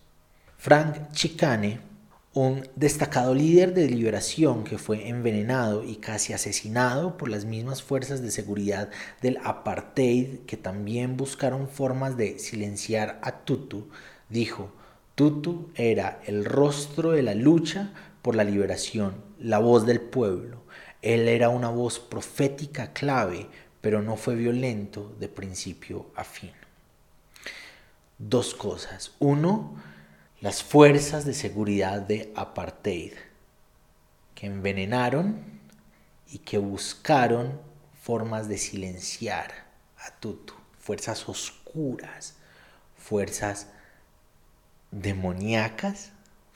Frank 0.57 1.11
Chicane 1.11 1.81
un 2.33 2.69
destacado 2.77 3.35
líder 3.35 3.75
de 3.75 3.89
liberación 3.89 4.63
que 4.63 4.79
fue 4.79 5.09
envenenado 5.09 5.83
y 5.83 5.97
casi 5.97 6.33
asesinado 6.33 7.17
por 7.17 7.29
las 7.29 7.45
mismas 7.45 7.83
fuerzas 7.83 8.23
de 8.23 8.31
seguridad 8.31 8.91
del 9.21 9.39
apartheid 9.43 10.41
que 10.47 10.57
también 10.57 11.17
buscaron 11.17 11.69
formas 11.69 12.17
de 12.17 12.39
silenciar 12.39 13.19
a 13.23 13.41
Tutu, 13.41 13.89
dijo, 14.29 14.71
Tutu 15.17 15.71
era 15.75 16.21
el 16.27 16.45
rostro 16.45 17.11
de 17.11 17.25
la 17.25 17.35
lucha 17.35 17.93
por 18.23 18.37
la 18.37 18.45
liberación, 18.45 19.15
la 19.41 19.59
voz 19.59 19.87
del 19.87 20.01
pueblo. 20.01 20.66
Él 21.07 21.29
era 21.29 21.51
una 21.51 21.69
voz 21.69 22.01
profética 22.01 22.93
clave, 22.93 23.47
pero 23.81 24.03
no 24.03 24.17
fue 24.17 24.35
violento 24.35 25.15
de 25.21 25.29
principio 25.29 26.11
a 26.17 26.25
fin. 26.25 26.51
Dos 28.19 28.57
cosas. 28.57 29.13
Uno, 29.21 29.81
las 30.41 30.65
fuerzas 30.65 31.25
de 31.25 31.33
seguridad 31.33 32.01
de 32.01 32.33
apartheid, 32.35 33.13
que 34.35 34.49
envenenaron 34.49 35.45
y 36.27 36.39
que 36.39 36.59
buscaron 36.59 37.61
formas 38.03 38.49
de 38.49 38.59
silenciar 38.59 39.53
a 39.99 40.11
Tutu, 40.11 40.55
fuerzas 40.81 41.29
oscuras, 41.29 42.35
fuerzas 42.97 43.69
demoníacas, 44.91 46.11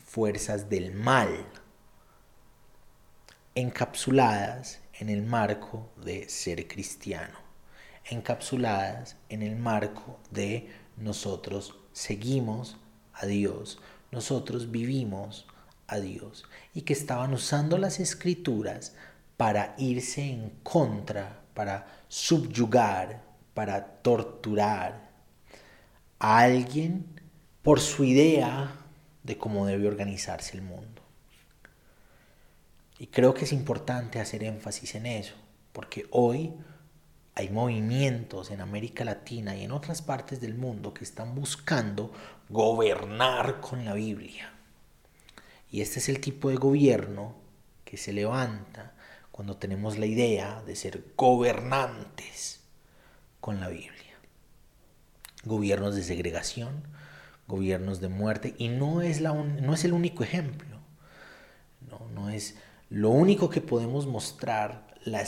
fuerzas 0.05 0.69
del 0.69 0.93
mal, 0.93 1.47
encapsuladas 3.55 4.81
en 4.99 5.09
el 5.09 5.23
marco 5.23 5.91
de 6.05 6.29
ser 6.29 6.69
cristiano, 6.69 7.39
encapsuladas 8.05 9.17
en 9.29 9.43
el 9.43 9.57
marco 9.57 10.19
de 10.31 10.69
nosotros 10.97 11.75
seguimos 11.93 12.77
a 13.13 13.27
Dios, 13.27 13.79
nosotros 14.13 14.71
vivimos 14.71 15.47
a 15.87 15.99
Dios 15.99 16.45
y 16.75 16.83
que 16.83 16.93
estaban 16.93 17.33
usando 17.33 17.79
las 17.79 17.99
escrituras 17.99 18.95
para 19.37 19.75
irse 19.79 20.23
en 20.23 20.51
contra, 20.63 21.41
para 21.55 21.87
subyugar, 22.09 23.23
para 23.55 23.85
torturar 23.85 25.11
a 26.19 26.39
alguien 26.39 27.07
por 27.63 27.81
su 27.81 28.05
idea 28.05 28.73
de 29.23 29.37
cómo 29.37 29.67
debe 29.67 29.89
organizarse 29.89 30.57
el 30.57 30.63
mundo. 30.63 31.03
Y 33.01 33.07
creo 33.07 33.33
que 33.33 33.47
es 33.47 33.53
importante 33.55 34.21
hacer 34.21 34.45
énfasis 34.45 34.95
en 34.95 35.07
eso, 35.07 35.33
porque 35.73 36.07
hoy 36.11 36.53
hay 37.35 37.49
movimientos 37.49 38.51
en 38.51 38.61
América 38.61 39.07
Latina 39.07 39.57
y 39.57 39.65
en 39.65 39.73
otras 39.73 40.03
partes 40.03 40.39
del 40.43 40.55
mundo 40.55 40.93
que 40.93 41.05
están 41.05 41.35
buscando 41.35 42.13
gobernar 42.51 43.63
con 43.63 43.87
la 43.87 43.95
Biblia. 43.95 44.53
Y 45.71 45.81
este 45.81 45.99
es 46.01 46.11
el 46.11 46.21
tipo 46.21 46.51
de 46.51 46.57
gobierno 46.57 47.37
que 47.87 47.97
se 47.97 48.13
levanta 48.13 48.93
cuando 49.33 49.57
tenemos 49.57 49.97
la 49.97 50.05
idea 50.05 50.63
de 50.67 50.77
ser 50.77 51.03
gobernantes 51.17 52.61
con 53.41 53.61
la 53.61 53.69
Biblia. 53.69 54.19
Gobiernos 55.45 55.95
de 55.97 56.03
segregación, 56.03 56.83
gobiernos 57.49 58.03
de 58.03 58.09
muerte, 58.09 58.55
y 58.59 58.69
no 58.69 59.01
es, 59.01 59.23
la 59.23 59.33
no 59.33 59.73
es 59.73 59.87
el 59.87 59.95
único 59.95 60.23
ejemplo, 60.23 60.77
no, 61.89 62.07
no 62.11 62.29
es 62.29 62.57
lo 62.91 63.11
único 63.11 63.49
que 63.49 63.61
podemos 63.61 64.07
mostrar. 64.07 64.91
La, 65.05 65.23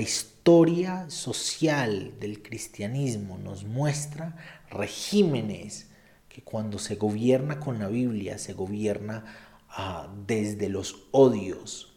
historia 0.00 1.10
social 1.10 2.14
del 2.18 2.42
cristianismo 2.42 3.36
nos 3.36 3.64
muestra 3.64 4.34
regímenes 4.70 5.90
que 6.30 6.40
cuando 6.42 6.78
se 6.78 6.94
gobierna 6.94 7.60
con 7.60 7.78
la 7.78 7.88
Biblia 7.88 8.38
se 8.38 8.54
gobierna 8.54 9.26
ah, 9.68 10.08
desde 10.26 10.70
los 10.70 11.08
odios 11.10 11.92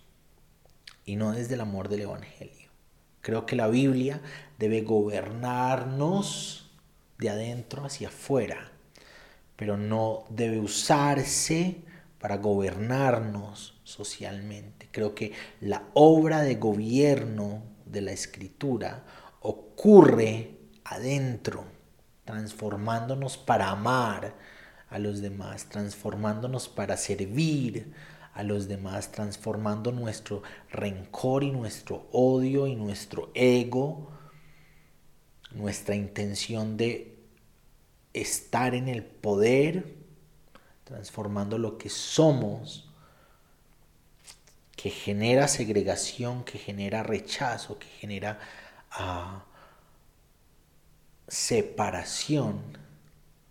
y 1.05 1.15
no 1.15 1.32
desde 1.32 1.53
el 1.53 1.62
amor 1.62 1.88
del 1.88 2.01
Evangelio. 2.01 2.70
Creo 3.22 3.46
que 3.46 3.55
la 3.55 3.67
Biblia 3.67 4.20
debe 4.60 4.82
gobernarnos 4.82 6.72
de 7.20 7.29
adentro 7.29 7.86
hacia 7.86 8.10
afuera, 8.10 8.70
pero 9.55 9.77
no 9.77 10.25
debe 10.29 10.60
usarse 10.60 11.77
para 12.24 12.38
gobernarnos 12.38 13.82
socialmente. 13.84 14.88
Creo 14.94 15.13
que 15.13 15.34
la 15.60 15.89
obra 15.94 16.42
de 16.42 16.56
gobierno 16.56 17.63
de 17.84 18.00
la 18.00 18.13
escritura 18.13 19.03
ocurre 19.42 20.58
adentro, 20.86 21.65
transformándonos 22.24 23.36
para 23.36 23.72
amar 23.72 24.38
a 24.89 25.00
los 25.00 25.20
demás, 25.20 25.68
transformándonos 25.68 26.70
para 26.70 26.96
servir 26.96 27.92
a 28.34 28.42
los 28.44 28.70
demás, 28.70 29.12
transformando 29.12 29.92
nuestro 29.92 30.44
rencor 30.72 31.44
y 31.44 31.51
nuestro 31.51 32.08
odio 32.13 32.68
y 32.68 32.75
nuestro 32.77 33.32
ego, 33.34 34.13
nuestra 35.51 35.94
intención 35.96 36.77
de 36.77 37.18
estar 38.13 38.75
en 38.75 38.88
el 38.88 39.03
poder, 39.03 40.02
transformando 40.84 41.58
lo 41.58 41.78
que 41.78 41.90
somos, 41.90 42.90
que 44.75 44.90
genera 44.90 45.48
segregación, 45.48 46.44
que 46.44 46.58
genera 46.58 47.04
rechazo, 47.04 47.80
que 47.80 47.88
genera 47.88 48.40
ah, 48.92 49.46
separación, 51.28 52.62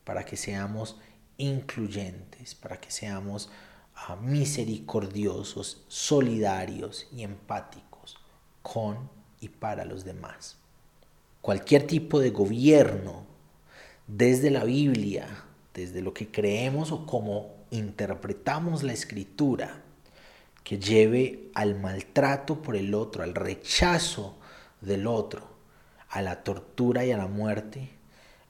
para 0.05 0.25
que 0.25 0.37
seamos 0.37 0.97
incluyentes, 1.39 2.55
para 2.55 2.81
que 2.81 2.91
seamos 2.91 3.51
misericordiosos, 4.21 5.85
solidarios 5.89 7.07
y 7.13 7.23
empáticos 7.23 8.19
con 8.63 9.11
y 9.41 9.49
para 9.49 9.85
los 9.85 10.05
demás. 10.05 10.57
Cualquier 11.41 11.87
tipo 11.87 12.21
de 12.21 12.31
gobierno, 12.31 13.27
desde 14.07 14.51
la 14.51 14.65
Biblia, 14.65 15.45
desde 15.75 16.03
lo 16.03 16.13
que 16.13 16.29
creemos 16.29 16.93
o 16.93 17.07
como 17.07 17.55
interpretamos 17.71 18.83
la 18.83 18.93
escritura, 18.93 19.83
que 20.65 20.79
lleve 20.79 21.51
al 21.55 21.81
maltrato 21.81 22.63
por 22.63 22.77
el 22.77 22.95
otro, 22.95 23.23
al 23.23 23.35
rechazo 23.35 24.37
del 24.81 25.07
otro, 25.07 25.47
a 26.09 26.23
la 26.23 26.45
tortura 26.45 27.05
y 27.05 27.11
a 27.11 27.17
la 27.17 27.27
muerte, 27.27 27.89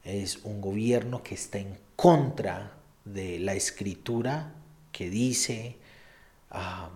es 0.05 0.41
un 0.45 0.61
gobierno 0.61 1.23
que 1.23 1.35
está 1.35 1.59
en 1.59 1.79
contra 1.97 2.73
de 3.05 3.39
la 3.39 3.55
escritura 3.55 4.53
que 4.91 5.09
dice 5.09 5.77
ah, 6.51 6.91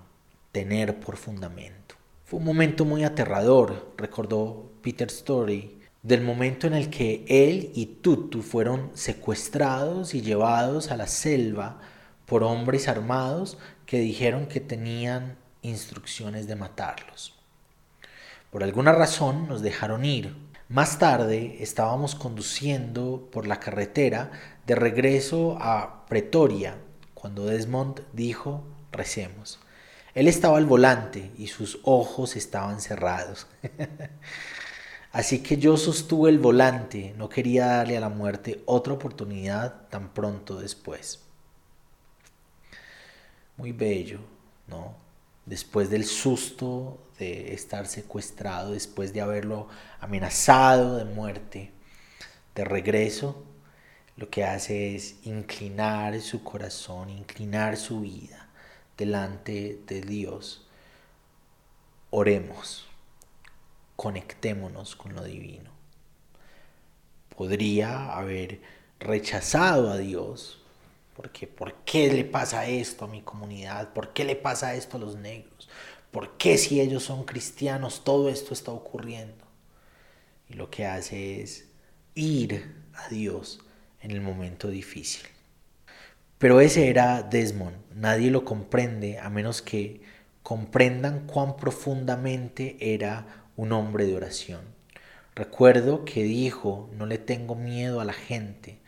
tener 0.52 0.98
por 1.00 1.16
fundamento. 1.16 1.94
Fue 2.24 2.40
un 2.40 2.44
momento 2.44 2.84
muy 2.84 3.04
aterrador, 3.04 3.92
recordó 3.96 4.70
Peter 4.82 5.08
Story, 5.08 5.75
del 6.06 6.20
momento 6.20 6.68
en 6.68 6.74
el 6.74 6.88
que 6.88 7.24
él 7.26 7.72
y 7.74 7.86
Tutu 7.86 8.40
fueron 8.42 8.92
secuestrados 8.94 10.14
y 10.14 10.22
llevados 10.22 10.92
a 10.92 10.96
la 10.96 11.08
selva 11.08 11.80
por 12.26 12.44
hombres 12.44 12.86
armados 12.86 13.58
que 13.86 13.98
dijeron 13.98 14.46
que 14.46 14.60
tenían 14.60 15.36
instrucciones 15.62 16.46
de 16.46 16.54
matarlos. 16.54 17.34
Por 18.52 18.62
alguna 18.62 18.92
razón 18.92 19.48
nos 19.48 19.62
dejaron 19.62 20.04
ir. 20.04 20.36
Más 20.68 21.00
tarde 21.00 21.56
estábamos 21.58 22.14
conduciendo 22.14 23.28
por 23.32 23.48
la 23.48 23.58
carretera 23.58 24.30
de 24.64 24.76
regreso 24.76 25.58
a 25.60 26.06
Pretoria 26.06 26.78
cuando 27.14 27.46
Desmond 27.46 28.02
dijo, 28.12 28.62
recemos. 28.92 29.58
Él 30.14 30.28
estaba 30.28 30.58
al 30.58 30.66
volante 30.66 31.32
y 31.36 31.48
sus 31.48 31.80
ojos 31.82 32.36
estaban 32.36 32.80
cerrados. 32.80 33.48
Así 35.16 35.38
que 35.38 35.56
yo 35.56 35.78
sostuve 35.78 36.28
el 36.28 36.38
volante, 36.38 37.14
no 37.16 37.30
quería 37.30 37.68
darle 37.68 37.96
a 37.96 38.00
la 38.00 38.10
muerte 38.10 38.62
otra 38.66 38.92
oportunidad 38.92 39.88
tan 39.88 40.12
pronto 40.12 40.60
después. 40.60 41.20
Muy 43.56 43.72
bello, 43.72 44.20
¿no? 44.66 44.94
Después 45.46 45.88
del 45.88 46.04
susto 46.04 46.98
de 47.18 47.54
estar 47.54 47.86
secuestrado, 47.86 48.72
después 48.72 49.14
de 49.14 49.22
haberlo 49.22 49.68
amenazado 50.00 50.98
de 50.98 51.06
muerte, 51.06 51.72
de 52.54 52.64
regreso, 52.66 53.42
lo 54.16 54.28
que 54.28 54.44
hace 54.44 54.96
es 54.96 55.16
inclinar 55.24 56.20
su 56.20 56.44
corazón, 56.44 57.08
inclinar 57.08 57.78
su 57.78 58.02
vida 58.02 58.50
delante 58.98 59.80
de 59.86 60.02
Dios. 60.02 60.66
Oremos, 62.10 62.86
conectémonos 63.96 64.94
con 64.94 65.14
lo 65.14 65.24
divino. 65.24 65.70
Podría 67.34 68.16
haber 68.16 68.60
rechazado 69.00 69.90
a 69.90 69.98
Dios, 69.98 70.62
porque 71.14 71.46
¿por 71.46 71.74
qué 71.84 72.12
le 72.12 72.24
pasa 72.24 72.66
esto 72.66 73.06
a 73.06 73.08
mi 73.08 73.22
comunidad? 73.22 73.92
¿Por 73.92 74.12
qué 74.12 74.24
le 74.24 74.36
pasa 74.36 74.74
esto 74.74 74.96
a 74.96 75.00
los 75.00 75.16
negros? 75.16 75.68
¿Por 76.10 76.36
qué 76.36 76.56
si 76.56 76.80
ellos 76.80 77.02
son 77.04 77.24
cristianos 77.24 78.04
todo 78.04 78.28
esto 78.28 78.54
está 78.54 78.70
ocurriendo? 78.70 79.44
Y 80.48 80.54
lo 80.54 80.70
que 80.70 80.86
hace 80.86 81.42
es 81.42 81.66
ir 82.14 82.74
a 82.94 83.08
Dios 83.08 83.60
en 84.00 84.12
el 84.12 84.20
momento 84.20 84.68
difícil. 84.68 85.26
Pero 86.38 86.60
ese 86.60 86.88
era 86.88 87.22
Desmond, 87.22 87.76
nadie 87.94 88.30
lo 88.30 88.44
comprende 88.44 89.18
a 89.18 89.30
menos 89.30 89.62
que 89.62 90.02
comprendan 90.42 91.26
cuán 91.26 91.56
profundamente 91.56 92.76
era 92.78 93.45
un 93.56 93.72
hombre 93.72 94.06
de 94.06 94.14
oración. 94.14 94.60
Recuerdo 95.34 96.04
que 96.04 96.22
dijo, 96.22 96.88
no 96.92 97.06
le 97.06 97.18
tengo 97.18 97.54
miedo 97.54 98.00
a 98.00 98.04
la 98.04 98.12
gente, 98.12 98.78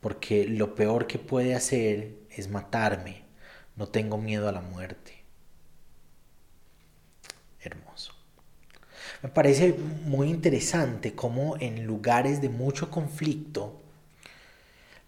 porque 0.00 0.46
lo 0.46 0.74
peor 0.74 1.06
que 1.06 1.18
puede 1.18 1.54
hacer 1.54 2.14
es 2.30 2.48
matarme, 2.48 3.24
no 3.76 3.88
tengo 3.88 4.18
miedo 4.18 4.48
a 4.48 4.52
la 4.52 4.60
muerte. 4.60 5.24
Hermoso. 7.60 8.12
Me 9.22 9.28
parece 9.28 9.72
muy 9.72 10.28
interesante 10.28 11.14
cómo 11.14 11.56
en 11.58 11.86
lugares 11.86 12.40
de 12.40 12.48
mucho 12.48 12.90
conflicto, 12.90 13.82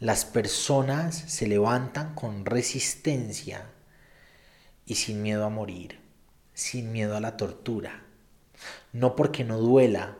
las 0.00 0.24
personas 0.24 1.16
se 1.16 1.46
levantan 1.46 2.14
con 2.14 2.44
resistencia 2.44 3.66
y 4.86 4.94
sin 4.94 5.22
miedo 5.22 5.44
a 5.44 5.48
morir, 5.50 6.00
sin 6.54 6.92
miedo 6.92 7.16
a 7.16 7.20
la 7.20 7.36
tortura. 7.36 8.07
No 8.92 9.16
porque 9.16 9.44
no 9.44 9.58
duela, 9.58 10.18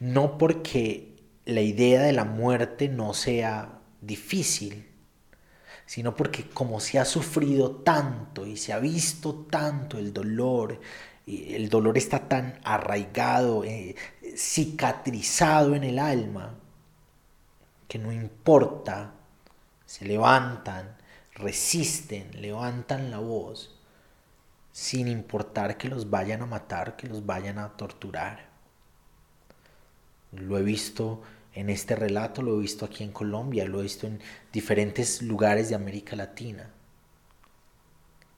no 0.00 0.38
porque 0.38 1.16
la 1.44 1.60
idea 1.60 2.02
de 2.02 2.12
la 2.12 2.24
muerte 2.24 2.88
no 2.88 3.14
sea 3.14 3.80
difícil, 4.00 4.88
sino 5.86 6.14
porque 6.14 6.48
como 6.48 6.80
se 6.80 6.98
ha 6.98 7.04
sufrido 7.04 7.76
tanto 7.76 8.46
y 8.46 8.56
se 8.56 8.72
ha 8.72 8.78
visto 8.78 9.46
tanto 9.50 9.98
el 9.98 10.12
dolor, 10.12 10.80
el 11.26 11.68
dolor 11.68 11.96
está 11.98 12.28
tan 12.28 12.60
arraigado, 12.64 13.64
eh, 13.64 13.96
cicatrizado 14.36 15.74
en 15.74 15.84
el 15.84 15.98
alma, 15.98 16.58
que 17.88 17.98
no 17.98 18.12
importa, 18.12 19.14
se 19.86 20.04
levantan, 20.04 20.96
resisten, 21.34 22.40
levantan 22.40 23.10
la 23.10 23.18
voz, 23.18 23.77
sin 24.78 25.08
importar 25.08 25.76
que 25.76 25.88
los 25.88 26.08
vayan 26.08 26.40
a 26.42 26.46
matar, 26.46 26.94
que 26.94 27.08
los 27.08 27.26
vayan 27.26 27.58
a 27.58 27.76
torturar. 27.76 28.46
Lo 30.30 30.56
he 30.56 30.62
visto 30.62 31.20
en 31.52 31.68
este 31.68 31.96
relato, 31.96 32.42
lo 32.42 32.56
he 32.56 32.60
visto 32.60 32.84
aquí 32.84 33.02
en 33.02 33.10
Colombia, 33.10 33.64
lo 33.64 33.80
he 33.80 33.82
visto 33.82 34.06
en 34.06 34.20
diferentes 34.52 35.20
lugares 35.20 35.68
de 35.68 35.74
América 35.74 36.14
Latina. 36.14 36.70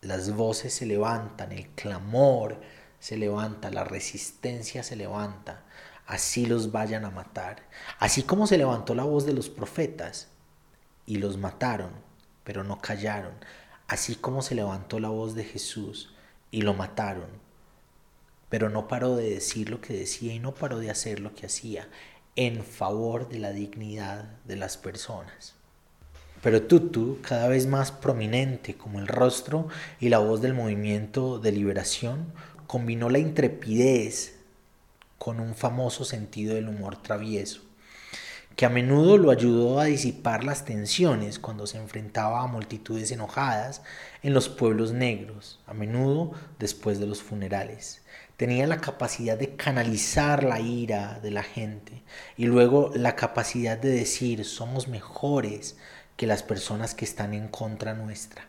Las 0.00 0.34
voces 0.34 0.72
se 0.72 0.86
levantan, 0.86 1.52
el 1.52 1.68
clamor 1.74 2.58
se 2.98 3.18
levanta, 3.18 3.70
la 3.70 3.84
resistencia 3.84 4.82
se 4.82 4.96
levanta 4.96 5.64
así 6.06 6.46
los 6.46 6.72
vayan 6.72 7.04
a 7.04 7.10
matar. 7.10 7.68
Así 7.98 8.22
como 8.22 8.46
se 8.46 8.56
levantó 8.56 8.94
la 8.94 9.04
voz 9.04 9.26
de 9.26 9.34
los 9.34 9.50
profetas 9.50 10.28
y 11.04 11.16
los 11.16 11.36
mataron, 11.36 11.92
pero 12.44 12.64
no 12.64 12.80
callaron. 12.80 13.34
Así 13.88 14.14
como 14.16 14.40
se 14.40 14.54
levantó 14.54 14.98
la 15.00 15.10
voz 15.10 15.34
de 15.34 15.44
Jesús 15.44 16.14
y 16.50 16.62
lo 16.62 16.74
mataron, 16.74 17.28
pero 18.48 18.68
no 18.68 18.88
paró 18.88 19.16
de 19.16 19.30
decir 19.30 19.70
lo 19.70 19.80
que 19.80 19.94
decía 19.94 20.34
y 20.34 20.38
no 20.38 20.54
paró 20.54 20.78
de 20.78 20.90
hacer 20.90 21.20
lo 21.20 21.34
que 21.34 21.46
hacía 21.46 21.88
en 22.36 22.64
favor 22.64 23.28
de 23.28 23.38
la 23.38 23.52
dignidad 23.52 24.24
de 24.44 24.56
las 24.56 24.76
personas. 24.76 25.54
Pero 26.42 26.62
Tutu, 26.62 27.18
cada 27.22 27.48
vez 27.48 27.66
más 27.66 27.92
prominente 27.92 28.74
como 28.74 28.98
el 28.98 29.08
rostro 29.08 29.68
y 30.00 30.08
la 30.08 30.18
voz 30.18 30.40
del 30.40 30.54
movimiento 30.54 31.38
de 31.38 31.52
liberación, 31.52 32.32
combinó 32.66 33.10
la 33.10 33.18
intrepidez 33.18 34.36
con 35.18 35.38
un 35.38 35.54
famoso 35.54 36.04
sentido 36.04 36.54
del 36.54 36.68
humor 36.68 37.02
travieso, 37.02 37.60
que 38.60 38.66
a 38.66 38.68
menudo 38.68 39.16
lo 39.16 39.30
ayudó 39.30 39.80
a 39.80 39.86
disipar 39.86 40.44
las 40.44 40.66
tensiones 40.66 41.38
cuando 41.38 41.66
se 41.66 41.78
enfrentaba 41.78 42.42
a 42.42 42.46
multitudes 42.46 43.10
enojadas 43.10 43.80
en 44.22 44.34
los 44.34 44.50
pueblos 44.50 44.92
negros, 44.92 45.58
a 45.66 45.72
menudo 45.72 46.32
después 46.58 47.00
de 47.00 47.06
los 47.06 47.22
funerales. 47.22 48.02
Tenía 48.36 48.66
la 48.66 48.82
capacidad 48.82 49.38
de 49.38 49.56
canalizar 49.56 50.44
la 50.44 50.60
ira 50.60 51.20
de 51.22 51.30
la 51.30 51.42
gente 51.42 52.02
y 52.36 52.44
luego 52.44 52.90
la 52.94 53.16
capacidad 53.16 53.78
de 53.78 53.88
decir 53.88 54.44
somos 54.44 54.88
mejores 54.88 55.78
que 56.18 56.26
las 56.26 56.42
personas 56.42 56.94
que 56.94 57.06
están 57.06 57.32
en 57.32 57.48
contra 57.48 57.94
nuestra. 57.94 58.46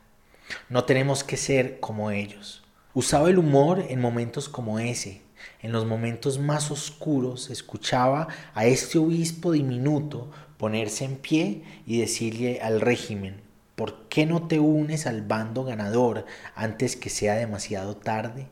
No 0.67 0.83
tenemos 0.83 1.23
que 1.23 1.37
ser 1.37 1.79
como 1.79 2.11
ellos. 2.11 2.63
Usaba 2.93 3.29
el 3.29 3.37
humor 3.37 3.85
en 3.87 4.01
momentos 4.01 4.49
como 4.49 4.77
ese. 4.77 5.21
En 5.61 5.71
los 5.71 5.85
momentos 5.85 6.39
más 6.39 6.71
oscuros 6.71 7.49
escuchaba 7.49 8.27
a 8.53 8.65
este 8.65 8.97
obispo 8.97 9.51
diminuto 9.51 10.31
ponerse 10.57 11.05
en 11.05 11.17
pie 11.17 11.63
y 11.85 11.99
decirle 11.99 12.59
al 12.61 12.81
régimen, 12.81 13.41
¿por 13.75 14.07
qué 14.09 14.25
no 14.25 14.47
te 14.47 14.59
unes 14.59 15.07
al 15.07 15.21
bando 15.21 15.63
ganador 15.63 16.25
antes 16.55 16.95
que 16.95 17.09
sea 17.09 17.35
demasiado 17.35 17.95
tarde? 17.95 18.47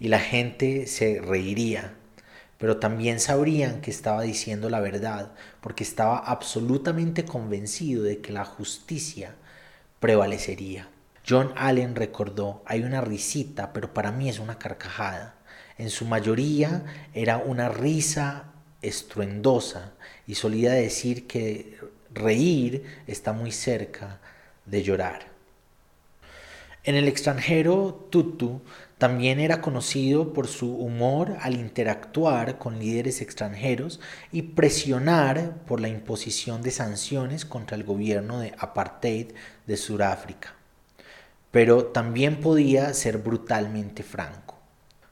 Y 0.00 0.08
la 0.08 0.20
gente 0.20 0.86
se 0.86 1.20
reiría 1.20 1.94
pero 2.64 2.78
también 2.78 3.20
sabrían 3.20 3.80
que 3.80 3.90
estaba 3.90 4.22
diciendo 4.22 4.70
la 4.70 4.80
verdad, 4.80 5.32
porque 5.60 5.84
estaba 5.84 6.16
absolutamente 6.16 7.26
convencido 7.26 8.02
de 8.02 8.22
que 8.22 8.32
la 8.32 8.46
justicia 8.46 9.34
prevalecería. 10.00 10.88
John 11.28 11.52
Allen 11.56 11.94
recordó, 11.94 12.62
hay 12.64 12.82
una 12.82 13.00
risita, 13.00 13.72
pero 13.72 13.92
para 13.92 14.12
mí 14.12 14.28
es 14.28 14.38
una 14.38 14.58
carcajada. 14.58 15.34
En 15.78 15.90
su 15.90 16.04
mayoría 16.04 16.84
era 17.14 17.38
una 17.38 17.68
risa 17.68 18.52
estruendosa 18.82 19.92
y 20.26 20.34
solía 20.36 20.72
decir 20.72 21.26
que 21.26 21.78
reír 22.12 22.84
está 23.06 23.32
muy 23.32 23.50
cerca 23.50 24.20
de 24.66 24.82
llorar. 24.82 25.34
En 26.84 26.96
el 26.96 27.08
extranjero, 27.08 28.06
Tutu 28.10 28.60
también 28.98 29.40
era 29.40 29.62
conocido 29.62 30.32
por 30.32 30.46
su 30.46 30.76
humor 30.76 31.36
al 31.40 31.54
interactuar 31.54 32.58
con 32.58 32.78
líderes 32.78 33.22
extranjeros 33.22 34.00
y 34.30 34.42
presionar 34.42 35.56
por 35.66 35.80
la 35.80 35.88
imposición 35.88 36.62
de 36.62 36.70
sanciones 36.70 37.46
contra 37.46 37.76
el 37.76 37.84
gobierno 37.84 38.38
de 38.38 38.54
apartheid 38.58 39.28
de 39.66 39.76
Sudáfrica. 39.78 40.54
Pero 41.50 41.86
también 41.86 42.40
podía 42.40 42.92
ser 42.92 43.18
brutalmente 43.18 44.02
franco. 44.02 44.43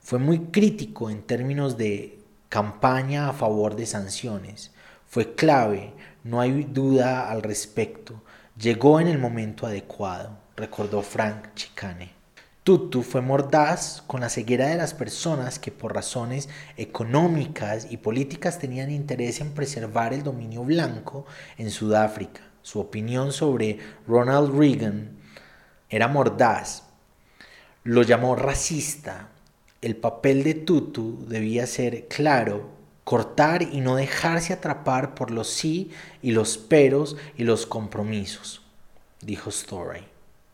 Fue 0.03 0.19
muy 0.19 0.41
crítico 0.47 1.11
en 1.11 1.23
términos 1.23 1.79
de 1.79 2.19
campaña 2.49 3.29
a 3.29 3.33
favor 3.33 3.77
de 3.77 3.87
sanciones. 3.87 4.73
Fue 5.07 5.35
clave, 5.35 5.95
no 6.25 6.41
hay 6.41 6.65
duda 6.65 7.31
al 7.31 7.43
respecto. 7.43 8.21
Llegó 8.59 9.01
en 9.01 9.07
el 9.07 9.19
momento 9.19 9.65
adecuado, 9.65 10.39
recordó 10.57 11.03
Frank 11.03 11.55
Chicane. 11.55 12.11
Tutu 12.65 13.03
fue 13.03 13.21
mordaz 13.23 14.03
con 14.07 14.21
la 14.21 14.29
ceguera 14.29 14.67
de 14.67 14.77
las 14.77 14.93
personas 14.93 15.59
que 15.59 15.73
por 15.73 15.95
razones 15.95 16.49
económicas 16.77 17.87
y 17.91 17.97
políticas 17.97 18.59
tenían 18.59 18.91
interés 18.91 19.41
en 19.41 19.53
preservar 19.53 20.13
el 20.13 20.25
dominio 20.25 20.65
blanco 20.65 21.27
en 21.59 21.71
Sudáfrica. 21.71 22.43
Su 22.63 22.81
opinión 22.81 23.33
sobre 23.33 23.79
Ronald 24.07 24.57
Reagan 24.57 25.17
era 25.89 26.09
mordaz. 26.09 26.85
Lo 27.85 28.03
llamó 28.03 28.37
racista. 28.37 29.32
El 29.83 29.97
papel 29.97 30.45
de 30.45 30.55
Tutu 30.55 31.27
debía 31.27 31.67
ser 31.67 32.07
claro, 32.07 32.71
cortar 33.03 33.63
y 33.63 33.81
no 33.81 33.97
dejarse 33.97 34.53
atrapar 34.53 35.17
por 35.17 35.33
los 35.33 35.49
sí 35.49 35.91
y 36.23 36.31
los 36.31 36.57
peros 36.57 37.17
y 37.37 37.43
los 37.43 37.67
compromisos, 37.67 38.63
dijo 39.23 39.51
Story. 39.51 40.05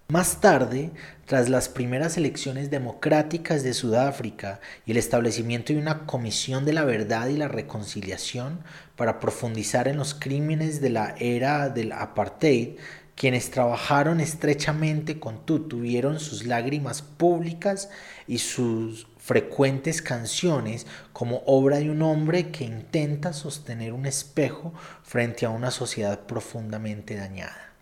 Más 0.08 0.40
tarde, 0.40 0.92
tras 1.26 1.50
las 1.50 1.68
primeras 1.68 2.16
elecciones 2.16 2.70
democráticas 2.70 3.62
de 3.62 3.74
Sudáfrica 3.74 4.60
y 4.86 4.92
el 4.92 4.96
establecimiento 4.96 5.74
de 5.74 5.78
una 5.78 6.06
comisión 6.06 6.64
de 6.64 6.72
la 6.72 6.84
verdad 6.84 7.28
y 7.28 7.36
la 7.36 7.48
reconciliación 7.48 8.60
para 8.96 9.20
profundizar 9.20 9.88
en 9.88 9.98
los 9.98 10.14
crímenes 10.14 10.80
de 10.80 10.88
la 10.88 11.14
era 11.18 11.68
del 11.68 11.92
apartheid, 11.92 12.78
quienes 13.18 13.50
trabajaron 13.50 14.20
estrechamente 14.20 15.18
con 15.18 15.44
Tutu 15.44 15.80
vieron 15.80 16.20
sus 16.20 16.46
lágrimas 16.46 17.02
públicas 17.02 17.90
y 18.28 18.38
sus 18.38 19.07
frecuentes 19.28 20.00
canciones 20.00 20.86
como 21.12 21.42
obra 21.44 21.80
de 21.80 21.90
un 21.90 22.00
hombre 22.00 22.50
que 22.50 22.64
intenta 22.64 23.34
sostener 23.34 23.92
un 23.92 24.06
espejo 24.06 24.72
frente 25.02 25.44
a 25.44 25.50
una 25.50 25.70
sociedad 25.70 26.20
profundamente 26.20 27.14
dañada. 27.14 27.74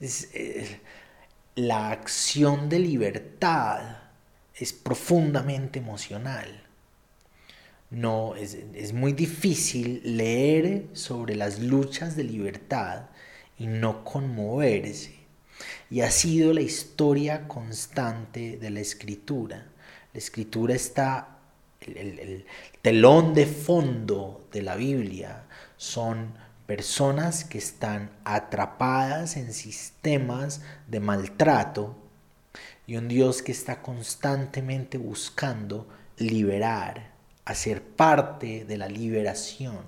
Eh, 0.00 0.80
la 1.56 1.90
acción 1.90 2.68
de 2.68 2.78
libertad 2.78 3.96
es 4.54 4.72
profundamente 4.72 5.80
emocional. 5.80 6.62
No, 7.90 8.36
es, 8.36 8.56
es, 8.74 8.92
muy 8.92 9.12
difícil 9.12 10.02
leer 10.04 10.86
sobre 10.92 11.34
las 11.34 11.58
luchas 11.58 12.14
de 12.14 12.22
libertad 12.22 13.06
y 13.58 13.66
no 13.66 14.04
conmoverse. 14.04 15.16
Y 15.90 16.02
ha 16.02 16.12
sido 16.12 16.52
la 16.52 16.60
historia 16.60 17.48
constante 17.48 18.56
de 18.56 18.70
la 18.70 18.78
escritura. 18.78 19.66
La 20.16 20.20
escritura 20.20 20.74
está, 20.74 21.40
el, 21.78 22.18
el 22.18 22.46
telón 22.80 23.34
de 23.34 23.44
fondo 23.44 24.48
de 24.50 24.62
la 24.62 24.74
Biblia 24.74 25.44
son 25.76 26.32
personas 26.64 27.44
que 27.44 27.58
están 27.58 28.10
atrapadas 28.24 29.36
en 29.36 29.52
sistemas 29.52 30.62
de 30.86 31.00
maltrato 31.00 31.98
y 32.86 32.96
un 32.96 33.08
Dios 33.08 33.42
que 33.42 33.52
está 33.52 33.82
constantemente 33.82 34.96
buscando 34.96 35.86
liberar, 36.16 37.12
hacer 37.44 37.82
parte 37.82 38.64
de 38.64 38.78
la 38.78 38.88
liberación, 38.88 39.84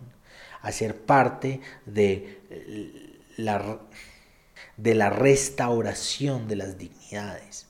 hacer 0.60 0.94
parte 0.94 1.62
de 1.86 3.22
la, 3.38 3.80
de 4.76 4.94
la 4.94 5.08
restauración 5.08 6.48
de 6.48 6.56
las 6.56 6.76
dignidades. 6.76 7.67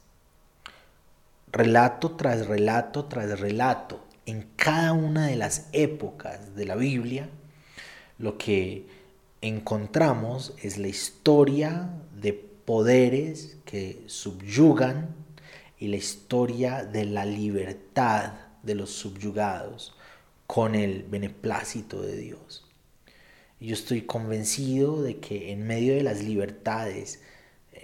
Relato 1.59 2.13
tras 2.13 2.47
relato 2.47 3.07
tras 3.07 3.41
relato, 3.41 4.05
en 4.27 4.47
cada 4.55 4.93
una 4.93 5.27
de 5.27 5.35
las 5.35 5.67
épocas 5.73 6.55
de 6.55 6.65
la 6.65 6.77
Biblia, 6.77 7.29
lo 8.17 8.39
que 8.39 8.87
encontramos 9.41 10.55
es 10.63 10.79
la 10.79 10.87
historia 10.87 11.91
de 12.15 12.33
poderes 12.33 13.57
que 13.65 14.05
subyugan 14.07 15.17
y 15.81 15.89
la 15.89 15.97
historia 15.97 16.85
de 16.85 17.07
la 17.07 17.25
libertad 17.25 18.35
de 18.63 18.77
los 18.77 18.91
subyugados 18.91 19.97
con 20.47 20.77
el 20.77 21.03
beneplácito 21.03 22.01
de 22.01 22.19
Dios. 22.19 22.69
Yo 23.59 23.75
estoy 23.75 24.03
convencido 24.03 25.03
de 25.03 25.19
que 25.19 25.51
en 25.51 25.67
medio 25.67 25.97
de 25.97 26.05
las 26.05 26.23
libertades, 26.23 27.21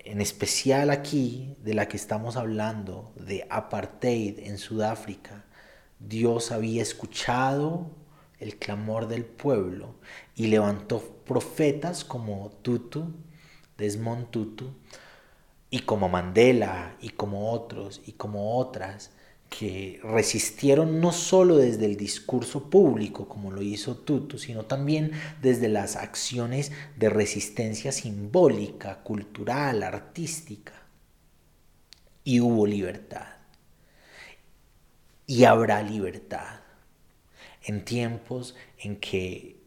en 0.05 0.21
especial 0.21 0.91
aquí 0.91 1.57
de 1.63 1.75
la 1.75 1.89
que 1.89 1.97
estamos 1.97 2.37
hablando, 2.37 3.13
de 3.17 3.47
apartheid 3.51 4.39
en 4.41 4.59
Sudáfrica, 4.59 5.45
Dios 5.99 6.53
había 6.53 6.83
escuchado 6.83 7.91
el 8.39 8.59
clamor 8.59 9.09
del 9.09 9.25
pueblo 9.25 9.95
y 10.35 10.49
levantó 10.49 11.01
profetas 11.25 12.05
como 12.05 12.51
Tutu, 12.63 13.15
Desmond 13.79 14.31
Tutu, 14.31 14.75
y 15.71 15.81
como 15.81 16.09
Mandela, 16.09 16.97
y 17.01 17.11
como 17.11 17.51
otros, 17.51 18.01
y 18.07 18.13
como 18.13 18.59
otras, 18.59 19.11
que 19.57 20.01
resistieron 20.03 21.01
no 21.01 21.13
solo 21.13 21.57
desde 21.57 21.85
el 21.87 21.97
discurso 21.97 22.71
público, 22.71 23.29
como 23.29 23.53
lo 23.53 23.63
hizo 23.63 23.97
Tutu, 23.97 24.37
sino 24.37 24.65
también 24.65 25.13
desde 25.41 25.69
las 25.69 25.95
acciones 25.95 26.73
de 26.97 27.09
resistencia 27.09 27.93
simbólica, 27.93 29.05
cultural, 29.05 29.85
artística. 29.85 30.73
Y 32.25 32.41
hubo 32.41 32.67
libertad. 32.67 33.29
Y 35.27 35.45
habrá 35.45 35.83
libertad 35.83 36.61
en 37.63 37.85
tiempos 37.85 38.57
en 38.79 38.97
que 38.97 39.63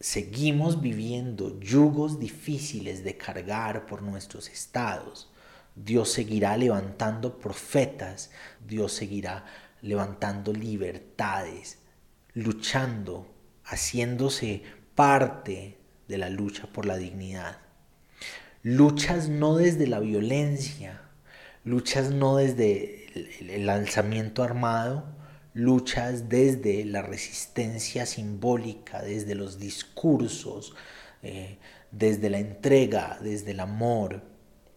seguimos 0.00 0.80
viviendo 0.80 1.60
yugos 1.60 2.18
difíciles 2.18 3.04
de 3.04 3.18
cargar 3.18 3.84
por 3.84 4.00
nuestros 4.00 4.48
estados, 4.48 5.30
Dios 5.76 6.10
seguirá 6.10 6.56
levantando 6.56 7.38
profetas, 7.38 8.30
Dios 8.66 8.92
seguirá 8.92 9.44
levantando 9.82 10.52
libertades, 10.52 11.78
luchando, 12.32 13.32
haciéndose 13.64 14.62
parte 14.94 15.78
de 16.08 16.18
la 16.18 16.30
lucha 16.30 16.66
por 16.66 16.86
la 16.86 16.96
dignidad. 16.96 17.58
Luchas 18.62 19.28
no 19.28 19.56
desde 19.56 19.86
la 19.86 20.00
violencia, 20.00 21.02
luchas 21.62 22.10
no 22.10 22.36
desde 22.36 23.06
el 23.40 23.68
alzamiento 23.68 24.42
armado, 24.42 25.04
luchas 25.52 26.28
desde 26.28 26.84
la 26.84 27.02
resistencia 27.02 28.06
simbólica, 28.06 29.02
desde 29.02 29.34
los 29.34 29.58
discursos, 29.58 30.74
eh, 31.22 31.58
desde 31.90 32.28
la 32.28 32.38
entrega, 32.38 33.18
desde 33.22 33.52
el 33.52 33.60
amor. 33.60 34.22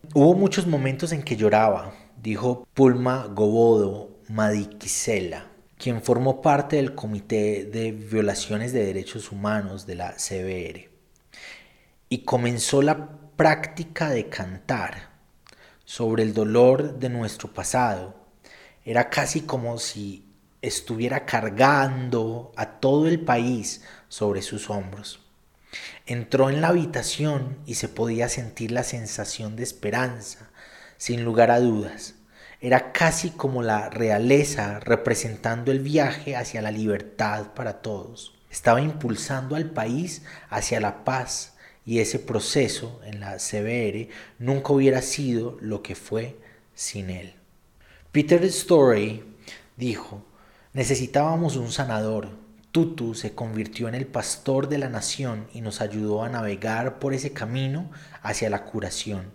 Hubo 0.02 0.34
muchos 0.34 0.66
momentos 0.66 1.12
en 1.12 1.22
que 1.22 1.36
lloraba, 1.36 1.94
dijo 2.22 2.66
Pulma 2.74 3.28
Gobodo 3.28 4.18
Madikisela, 4.30 5.52
quien 5.78 6.02
formó 6.02 6.42
parte 6.42 6.78
del 6.78 6.96
Comité 6.96 7.66
de 7.66 7.92
Violaciones 7.92 8.72
de 8.72 8.86
Derechos 8.86 9.32
Humanos 9.32 9.86
de 9.86 9.96
la 9.96 10.14
CBR, 10.14 10.90
y 12.08 12.20
comenzó 12.20 12.82
la 12.82 13.10
práctica 13.36 14.10
de 14.10 14.30
cantar 14.30 15.10
sobre 15.84 16.24
el 16.24 16.34
dolor 16.34 16.98
de 16.98 17.10
nuestro 17.10 17.54
pasado. 17.54 18.16
Era 18.86 19.10
casi 19.10 19.42
como 19.42 19.78
si 19.78 20.26
estuviera 20.62 21.26
cargando 21.26 22.54
a 22.56 22.80
todo 22.80 23.08
el 23.08 23.20
país 23.20 23.84
sobre 24.08 24.42
sus 24.42 24.70
hombros. 24.70 25.29
Entró 26.10 26.50
en 26.50 26.60
la 26.60 26.70
habitación 26.70 27.60
y 27.68 27.76
se 27.76 27.88
podía 27.88 28.30
sentir 28.30 28.72
la 28.72 28.82
sensación 28.82 29.56
de 29.56 29.62
esperanza, 29.62 30.50
sin 30.98 31.24
lugar 31.24 31.52
a 31.52 31.60
dudas. 31.60 32.16
Era 32.62 32.94
casi 32.94 33.30
como 33.30 33.62
la 33.62 33.92
realeza 33.92 34.80
representando 34.80 35.72
el 35.72 35.82
viaje 35.82 36.36
hacia 36.36 36.64
la 36.64 36.72
libertad 36.72 37.54
para 37.54 37.84
todos. 37.84 38.34
Estaba 38.50 38.82
impulsando 38.82 39.56
al 39.56 39.70
país 39.70 40.24
hacia 40.50 40.80
la 40.80 41.04
paz 41.04 41.54
y 41.86 42.00
ese 42.00 42.18
proceso 42.18 43.00
en 43.06 43.20
la 43.20 43.38
CBR 43.38 44.10
nunca 44.40 44.74
hubiera 44.74 45.04
sido 45.04 45.60
lo 45.62 45.84
que 45.84 45.94
fue 45.94 46.40
sin 46.74 47.12
él. 47.12 47.36
Peter 48.12 48.44
Story 48.46 49.24
dijo, 49.78 50.26
necesitábamos 50.74 51.56
un 51.56 51.72
sanador. 51.72 52.49
Tutu 52.72 53.16
se 53.16 53.34
convirtió 53.34 53.88
en 53.88 53.96
el 53.96 54.06
pastor 54.06 54.70
de 54.70 54.78
la 54.78 54.90
nación 54.90 55.48
y 55.54 55.62
nos 55.62 55.82
ayudó 55.82 56.24
a 56.24 56.30
navegar 56.30 57.00
por 57.00 57.16
ese 57.16 57.34
camino 57.34 57.90
hacia 58.22 58.50
la 58.52 58.66
curación. 58.66 59.32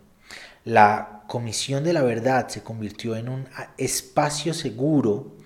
La 0.65 1.25
Comisión 1.27 1.83
de 1.83 1.93
la 1.93 2.03
Verdad 2.03 2.49
se 2.49 2.63
convirtió 2.63 3.17
en 3.17 3.29
un 3.29 3.49
espacio 3.77 4.55
seguro 4.55 5.37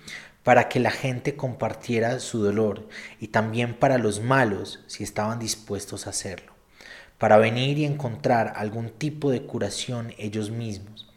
para 0.43 0.69
que 0.69 0.79
la 0.79 0.91
gente 0.91 1.35
compartiera 1.35 2.19
su 2.19 2.43
dolor 2.43 2.87
y 3.19 3.29
también 3.29 3.73
para 3.73 3.97
los 3.97 4.21
malos 4.21 4.81
si 4.87 5.03
estaban 5.03 5.39
dispuestos 5.39 6.05
a 6.05 6.11
hacerlo, 6.11 6.53
para 7.17 7.37
venir 7.37 7.79
y 7.79 7.85
encontrar 7.85 8.53
algún 8.55 8.91
tipo 8.91 9.31
de 9.31 9.43
curación 9.43 10.13
ellos 10.17 10.51
mismos. 10.51 11.08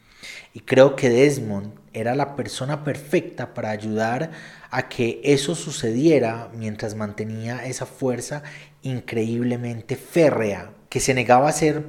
Y 0.53 0.61
creo 0.61 0.95
que 0.95 1.09
Desmond 1.09 1.73
era 1.93 2.15
la 2.15 2.35
persona 2.35 2.83
perfecta 2.83 3.53
para 3.53 3.71
ayudar 3.71 4.31
a 4.69 4.87
que 4.87 5.19
eso 5.23 5.55
sucediera 5.55 6.49
mientras 6.55 6.95
mantenía 6.95 7.65
esa 7.65 7.85
fuerza 7.85 8.43
increíblemente 8.83 9.95
férrea 9.95 10.71
que 10.89 10.99
se 10.99 11.13
negaba 11.13 11.49
a 11.49 11.53
ser 11.53 11.83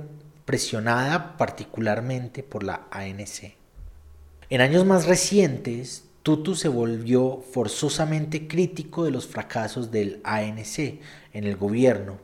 presionada 0.45 1.37
particularmente 1.37 2.43
por 2.43 2.65
la 2.65 2.87
ANC. 2.91 3.55
En 4.51 4.61
años 4.61 4.85
más 4.85 5.07
recientes, 5.07 6.05
Tutu 6.23 6.55
se 6.55 6.69
volvió 6.69 7.43
forzosamente 7.53 8.47
crítico 8.47 9.05
de 9.05 9.11
los 9.11 9.27
fracasos 9.27 9.91
del 9.91 10.21
ANC 10.25 10.79
en 11.33 11.45
el 11.45 11.57
gobierno, 11.57 12.19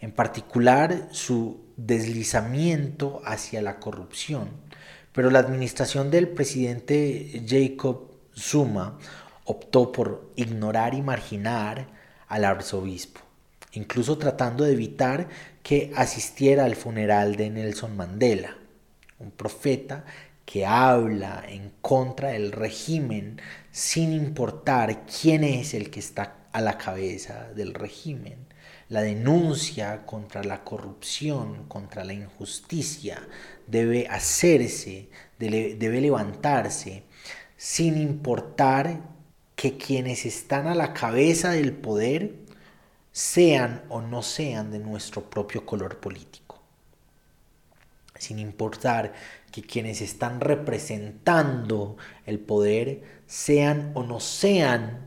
en 0.00 0.10
particular 0.10 1.08
su 1.12 1.60
deslizamiento 1.76 3.22
hacia 3.24 3.62
la 3.62 3.78
corrupción. 3.78 4.48
Pero 5.16 5.30
la 5.30 5.40
administración 5.40 6.12
del 6.12 6.28
presidente 6.28 7.42
Jacob 7.44 8.12
Zuma 8.32 9.00
optó 9.46 9.90
por 9.90 10.30
ignorar 10.36 10.94
y 10.94 11.02
marginar 11.02 11.88
al 12.28 12.44
arzobispo 12.44 13.26
incluso 13.76 14.18
tratando 14.18 14.64
de 14.64 14.72
evitar 14.72 15.28
que 15.62 15.92
asistiera 15.94 16.64
al 16.64 16.76
funeral 16.76 17.36
de 17.36 17.50
Nelson 17.50 17.96
Mandela, 17.96 18.56
un 19.18 19.30
profeta 19.30 20.04
que 20.44 20.64
habla 20.64 21.44
en 21.48 21.72
contra 21.80 22.30
del 22.30 22.52
régimen 22.52 23.40
sin 23.70 24.12
importar 24.12 25.04
quién 25.06 25.44
es 25.44 25.74
el 25.74 25.90
que 25.90 26.00
está 26.00 26.48
a 26.52 26.60
la 26.60 26.78
cabeza 26.78 27.52
del 27.54 27.74
régimen. 27.74 28.46
La 28.88 29.02
denuncia 29.02 30.06
contra 30.06 30.44
la 30.44 30.62
corrupción, 30.62 31.64
contra 31.66 32.04
la 32.04 32.12
injusticia, 32.12 33.20
debe 33.66 34.06
hacerse, 34.08 35.08
debe 35.38 36.00
levantarse, 36.00 37.04
sin 37.56 38.00
importar 38.00 39.00
que 39.54 39.76
quienes 39.76 40.26
están 40.26 40.66
a 40.66 40.74
la 40.74 40.92
cabeza 40.92 41.50
del 41.50 41.72
poder 41.72 42.34
sean 43.12 43.82
o 43.88 44.02
no 44.02 44.22
sean 44.22 44.70
de 44.70 44.78
nuestro 44.78 45.28
propio 45.30 45.64
color 45.64 45.98
político. 45.98 46.62
Sin 48.18 48.38
importar 48.38 49.14
que 49.50 49.62
quienes 49.62 50.02
están 50.02 50.40
representando 50.40 51.96
el 52.26 52.38
poder 52.38 53.02
sean 53.26 53.92
o 53.94 54.02
no 54.02 54.20
sean 54.20 55.06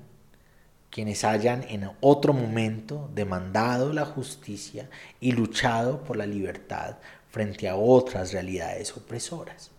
quienes 0.90 1.24
hayan 1.24 1.64
en 1.70 1.90
otro 2.02 2.34
momento 2.34 3.12
demandado 3.14 3.94
la 3.94 4.06
justicia 4.06 4.90
y 5.20 5.34
luchado 5.34 6.04
por 6.04 6.18
la 6.18 6.26
libertad 6.26 6.98
frente 7.30 7.68
a 7.70 7.76
otras 7.76 8.34
realidades 8.34 8.96
opresoras. 8.96 9.72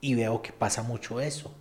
Y 0.00 0.14
veo 0.14 0.42
que 0.42 0.52
pasa 0.52 0.82
mucho 0.82 1.20
eso. 1.20 1.52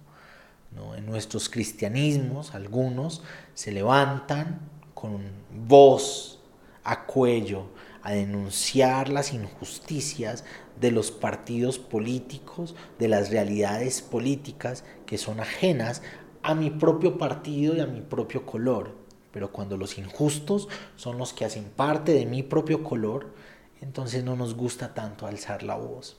¿no? 0.75 0.95
En 0.95 1.05
nuestros 1.05 1.49
cristianismos 1.49 2.53
algunos 2.53 3.23
se 3.53 3.71
levantan 3.71 4.59
con 4.93 5.21
voz 5.67 6.39
a 6.83 7.05
cuello 7.05 7.67
a 8.01 8.13
denunciar 8.13 9.09
las 9.09 9.33
injusticias 9.33 10.43
de 10.79 10.91
los 10.91 11.11
partidos 11.11 11.79
políticos, 11.79 12.75
de 12.97 13.07
las 13.09 13.29
realidades 13.29 14.01
políticas 14.01 14.83
que 15.05 15.17
son 15.17 15.39
ajenas 15.39 16.01
a 16.41 16.55
mi 16.55 16.69
propio 16.69 17.17
partido 17.17 17.75
y 17.75 17.81
a 17.81 17.85
mi 17.85 18.01
propio 18.01 18.45
color. 18.45 18.95
Pero 19.31 19.51
cuando 19.51 19.77
los 19.77 19.97
injustos 19.97 20.69
son 20.95 21.17
los 21.17 21.33
que 21.33 21.45
hacen 21.45 21.65
parte 21.65 22.13
de 22.13 22.25
mi 22.25 22.41
propio 22.41 22.83
color, 22.83 23.33
entonces 23.81 24.23
no 24.23 24.35
nos 24.35 24.55
gusta 24.55 24.93
tanto 24.93 25.27
alzar 25.27 25.63
la 25.63 25.75
voz. 25.75 26.17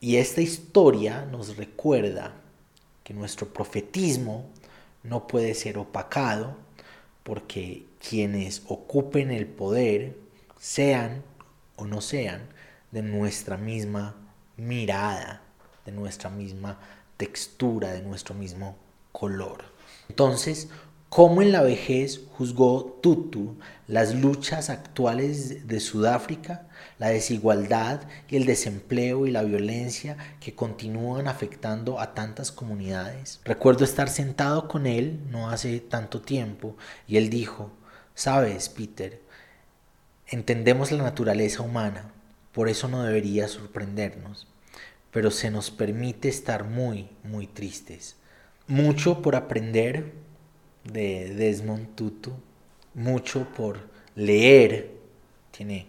Y 0.00 0.16
esta 0.16 0.40
historia 0.40 1.26
nos 1.30 1.56
recuerda 1.56 2.32
que 3.04 3.14
nuestro 3.14 3.48
profetismo 3.52 4.44
no 5.02 5.26
puede 5.26 5.54
ser 5.54 5.78
opacado 5.78 6.56
porque 7.22 7.86
quienes 7.98 8.62
ocupen 8.68 9.30
el 9.30 9.46
poder 9.46 10.16
sean 10.58 11.22
o 11.76 11.84
no 11.84 12.00
sean 12.00 12.48
de 12.90 13.02
nuestra 13.02 13.56
misma 13.56 14.14
mirada, 14.56 15.42
de 15.84 15.92
nuestra 15.92 16.30
misma 16.30 16.78
textura, 17.16 17.92
de 17.92 18.02
nuestro 18.02 18.34
mismo 18.34 18.76
color. 19.12 19.64
Entonces, 20.08 20.68
¿cómo 21.08 21.42
en 21.42 21.52
la 21.52 21.62
vejez 21.62 22.20
juzgó 22.32 22.98
Tutu 23.02 23.56
las 23.86 24.14
luchas 24.14 24.70
actuales 24.70 25.66
de 25.66 25.80
Sudáfrica 25.80 26.68
la 26.98 27.08
desigualdad 27.08 28.02
y 28.28 28.36
el 28.36 28.44
desempleo 28.44 29.26
y 29.26 29.30
la 29.30 29.42
violencia 29.42 30.16
que 30.40 30.54
continúan 30.54 31.28
afectando 31.28 32.00
a 32.00 32.14
tantas 32.14 32.52
comunidades. 32.52 33.40
Recuerdo 33.44 33.84
estar 33.84 34.08
sentado 34.08 34.68
con 34.68 34.86
él 34.86 35.20
no 35.30 35.50
hace 35.50 35.80
tanto 35.80 36.20
tiempo 36.20 36.76
y 37.06 37.16
él 37.16 37.30
dijo, 37.30 37.70
sabes, 38.14 38.68
Peter, 38.68 39.20
entendemos 40.26 40.90
la 40.90 41.04
naturaleza 41.04 41.62
humana, 41.62 42.10
por 42.52 42.68
eso 42.68 42.88
no 42.88 43.04
debería 43.04 43.46
sorprendernos, 43.46 44.48
pero 45.12 45.30
se 45.30 45.50
nos 45.50 45.70
permite 45.70 46.28
estar 46.28 46.64
muy, 46.64 47.08
muy 47.22 47.46
tristes. 47.46 48.16
Mucho 48.66 49.22
por 49.22 49.36
aprender 49.36 50.12
de 50.92 51.34
Desmond 51.34 51.94
Tutu, 51.94 52.32
mucho 52.94 53.46
por 53.54 53.78
leer, 54.14 54.92
tiene 55.50 55.86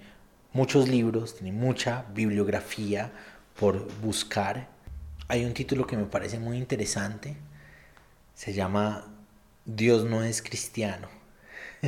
muchos 0.53 0.87
libros, 0.87 1.35
tiene 1.35 1.51
mucha 1.51 2.05
bibliografía 2.13 3.11
por 3.59 3.87
buscar. 4.01 4.69
Hay 5.27 5.45
un 5.45 5.53
título 5.53 5.87
que 5.87 5.97
me 5.97 6.05
parece 6.05 6.39
muy 6.39 6.57
interesante, 6.57 7.37
se 8.33 8.53
llama 8.53 9.05
Dios 9.65 10.05
no 10.05 10.23
es 10.23 10.41
cristiano. 10.41 11.07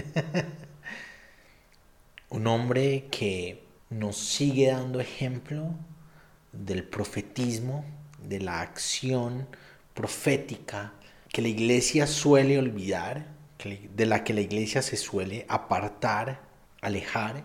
un 2.30 2.48
hombre 2.48 3.08
que 3.12 3.64
nos 3.90 4.18
sigue 4.18 4.72
dando 4.72 5.00
ejemplo 5.00 5.74
del 6.54 6.84
profetismo, 6.84 7.86
de 8.28 8.40
la 8.40 8.62
acción 8.62 9.48
profética 9.94 10.94
que 11.32 11.42
la 11.42 11.48
iglesia 11.48 12.08
suele 12.08 12.58
olvidar, 12.58 13.26
de 13.64 14.06
la 14.06 14.24
que 14.24 14.34
la 14.34 14.42
iglesia 14.42 14.82
se 14.82 14.98
suele 14.98 15.46
apartar, 15.48 16.42
alejar, 16.82 17.44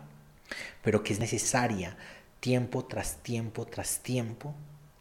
pero 0.83 1.03
que 1.03 1.13
es 1.13 1.21
necesaria 1.21 1.97
tiempo 2.41 2.85
tras 2.85 3.23
tiempo 3.23 3.67
tras 3.67 4.01
tiempo, 4.03 4.55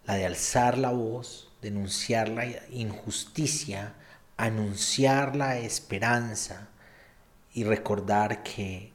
la 0.06 0.16
de 0.16 0.26
alzar 0.26 0.78
la 0.78 0.92
voz, 0.92 1.52
denunciar 1.62 2.30
la 2.30 2.46
injusticia, 2.70 3.96
anunciar 4.38 5.36
la 5.36 5.58
esperanza 5.58 6.68
y 7.54 7.64
recordar 7.64 8.44
que 8.44 8.92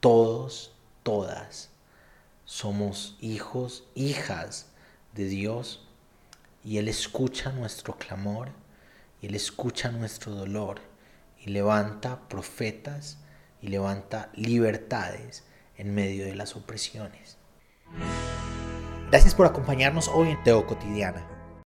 todos, 0.00 0.72
todas, 1.02 1.70
somos 2.44 3.18
hijos, 3.20 3.84
hijas 3.94 4.66
de 5.14 5.26
Dios 5.26 5.86
y 6.64 6.78
Él 6.78 6.88
escucha 6.88 7.52
nuestro 7.52 7.96
clamor 7.98 8.52
y 9.20 9.26
Él 9.26 9.34
escucha 9.34 9.90
nuestro 9.90 10.34
dolor 10.34 10.80
y 11.38 11.50
levanta 11.50 12.28
profetas 12.28 13.18
y 13.60 13.68
levanta 13.68 14.30
libertades 14.34 15.44
en 15.76 15.94
medio 15.94 16.24
de 16.24 16.34
las 16.34 16.56
opresiones. 16.56 17.38
Gracias 19.10 19.34
por 19.34 19.46
acompañarnos 19.46 20.08
hoy 20.08 20.30
en 20.30 20.42
Teo 20.42 20.66
Cotidiana. 20.66 21.37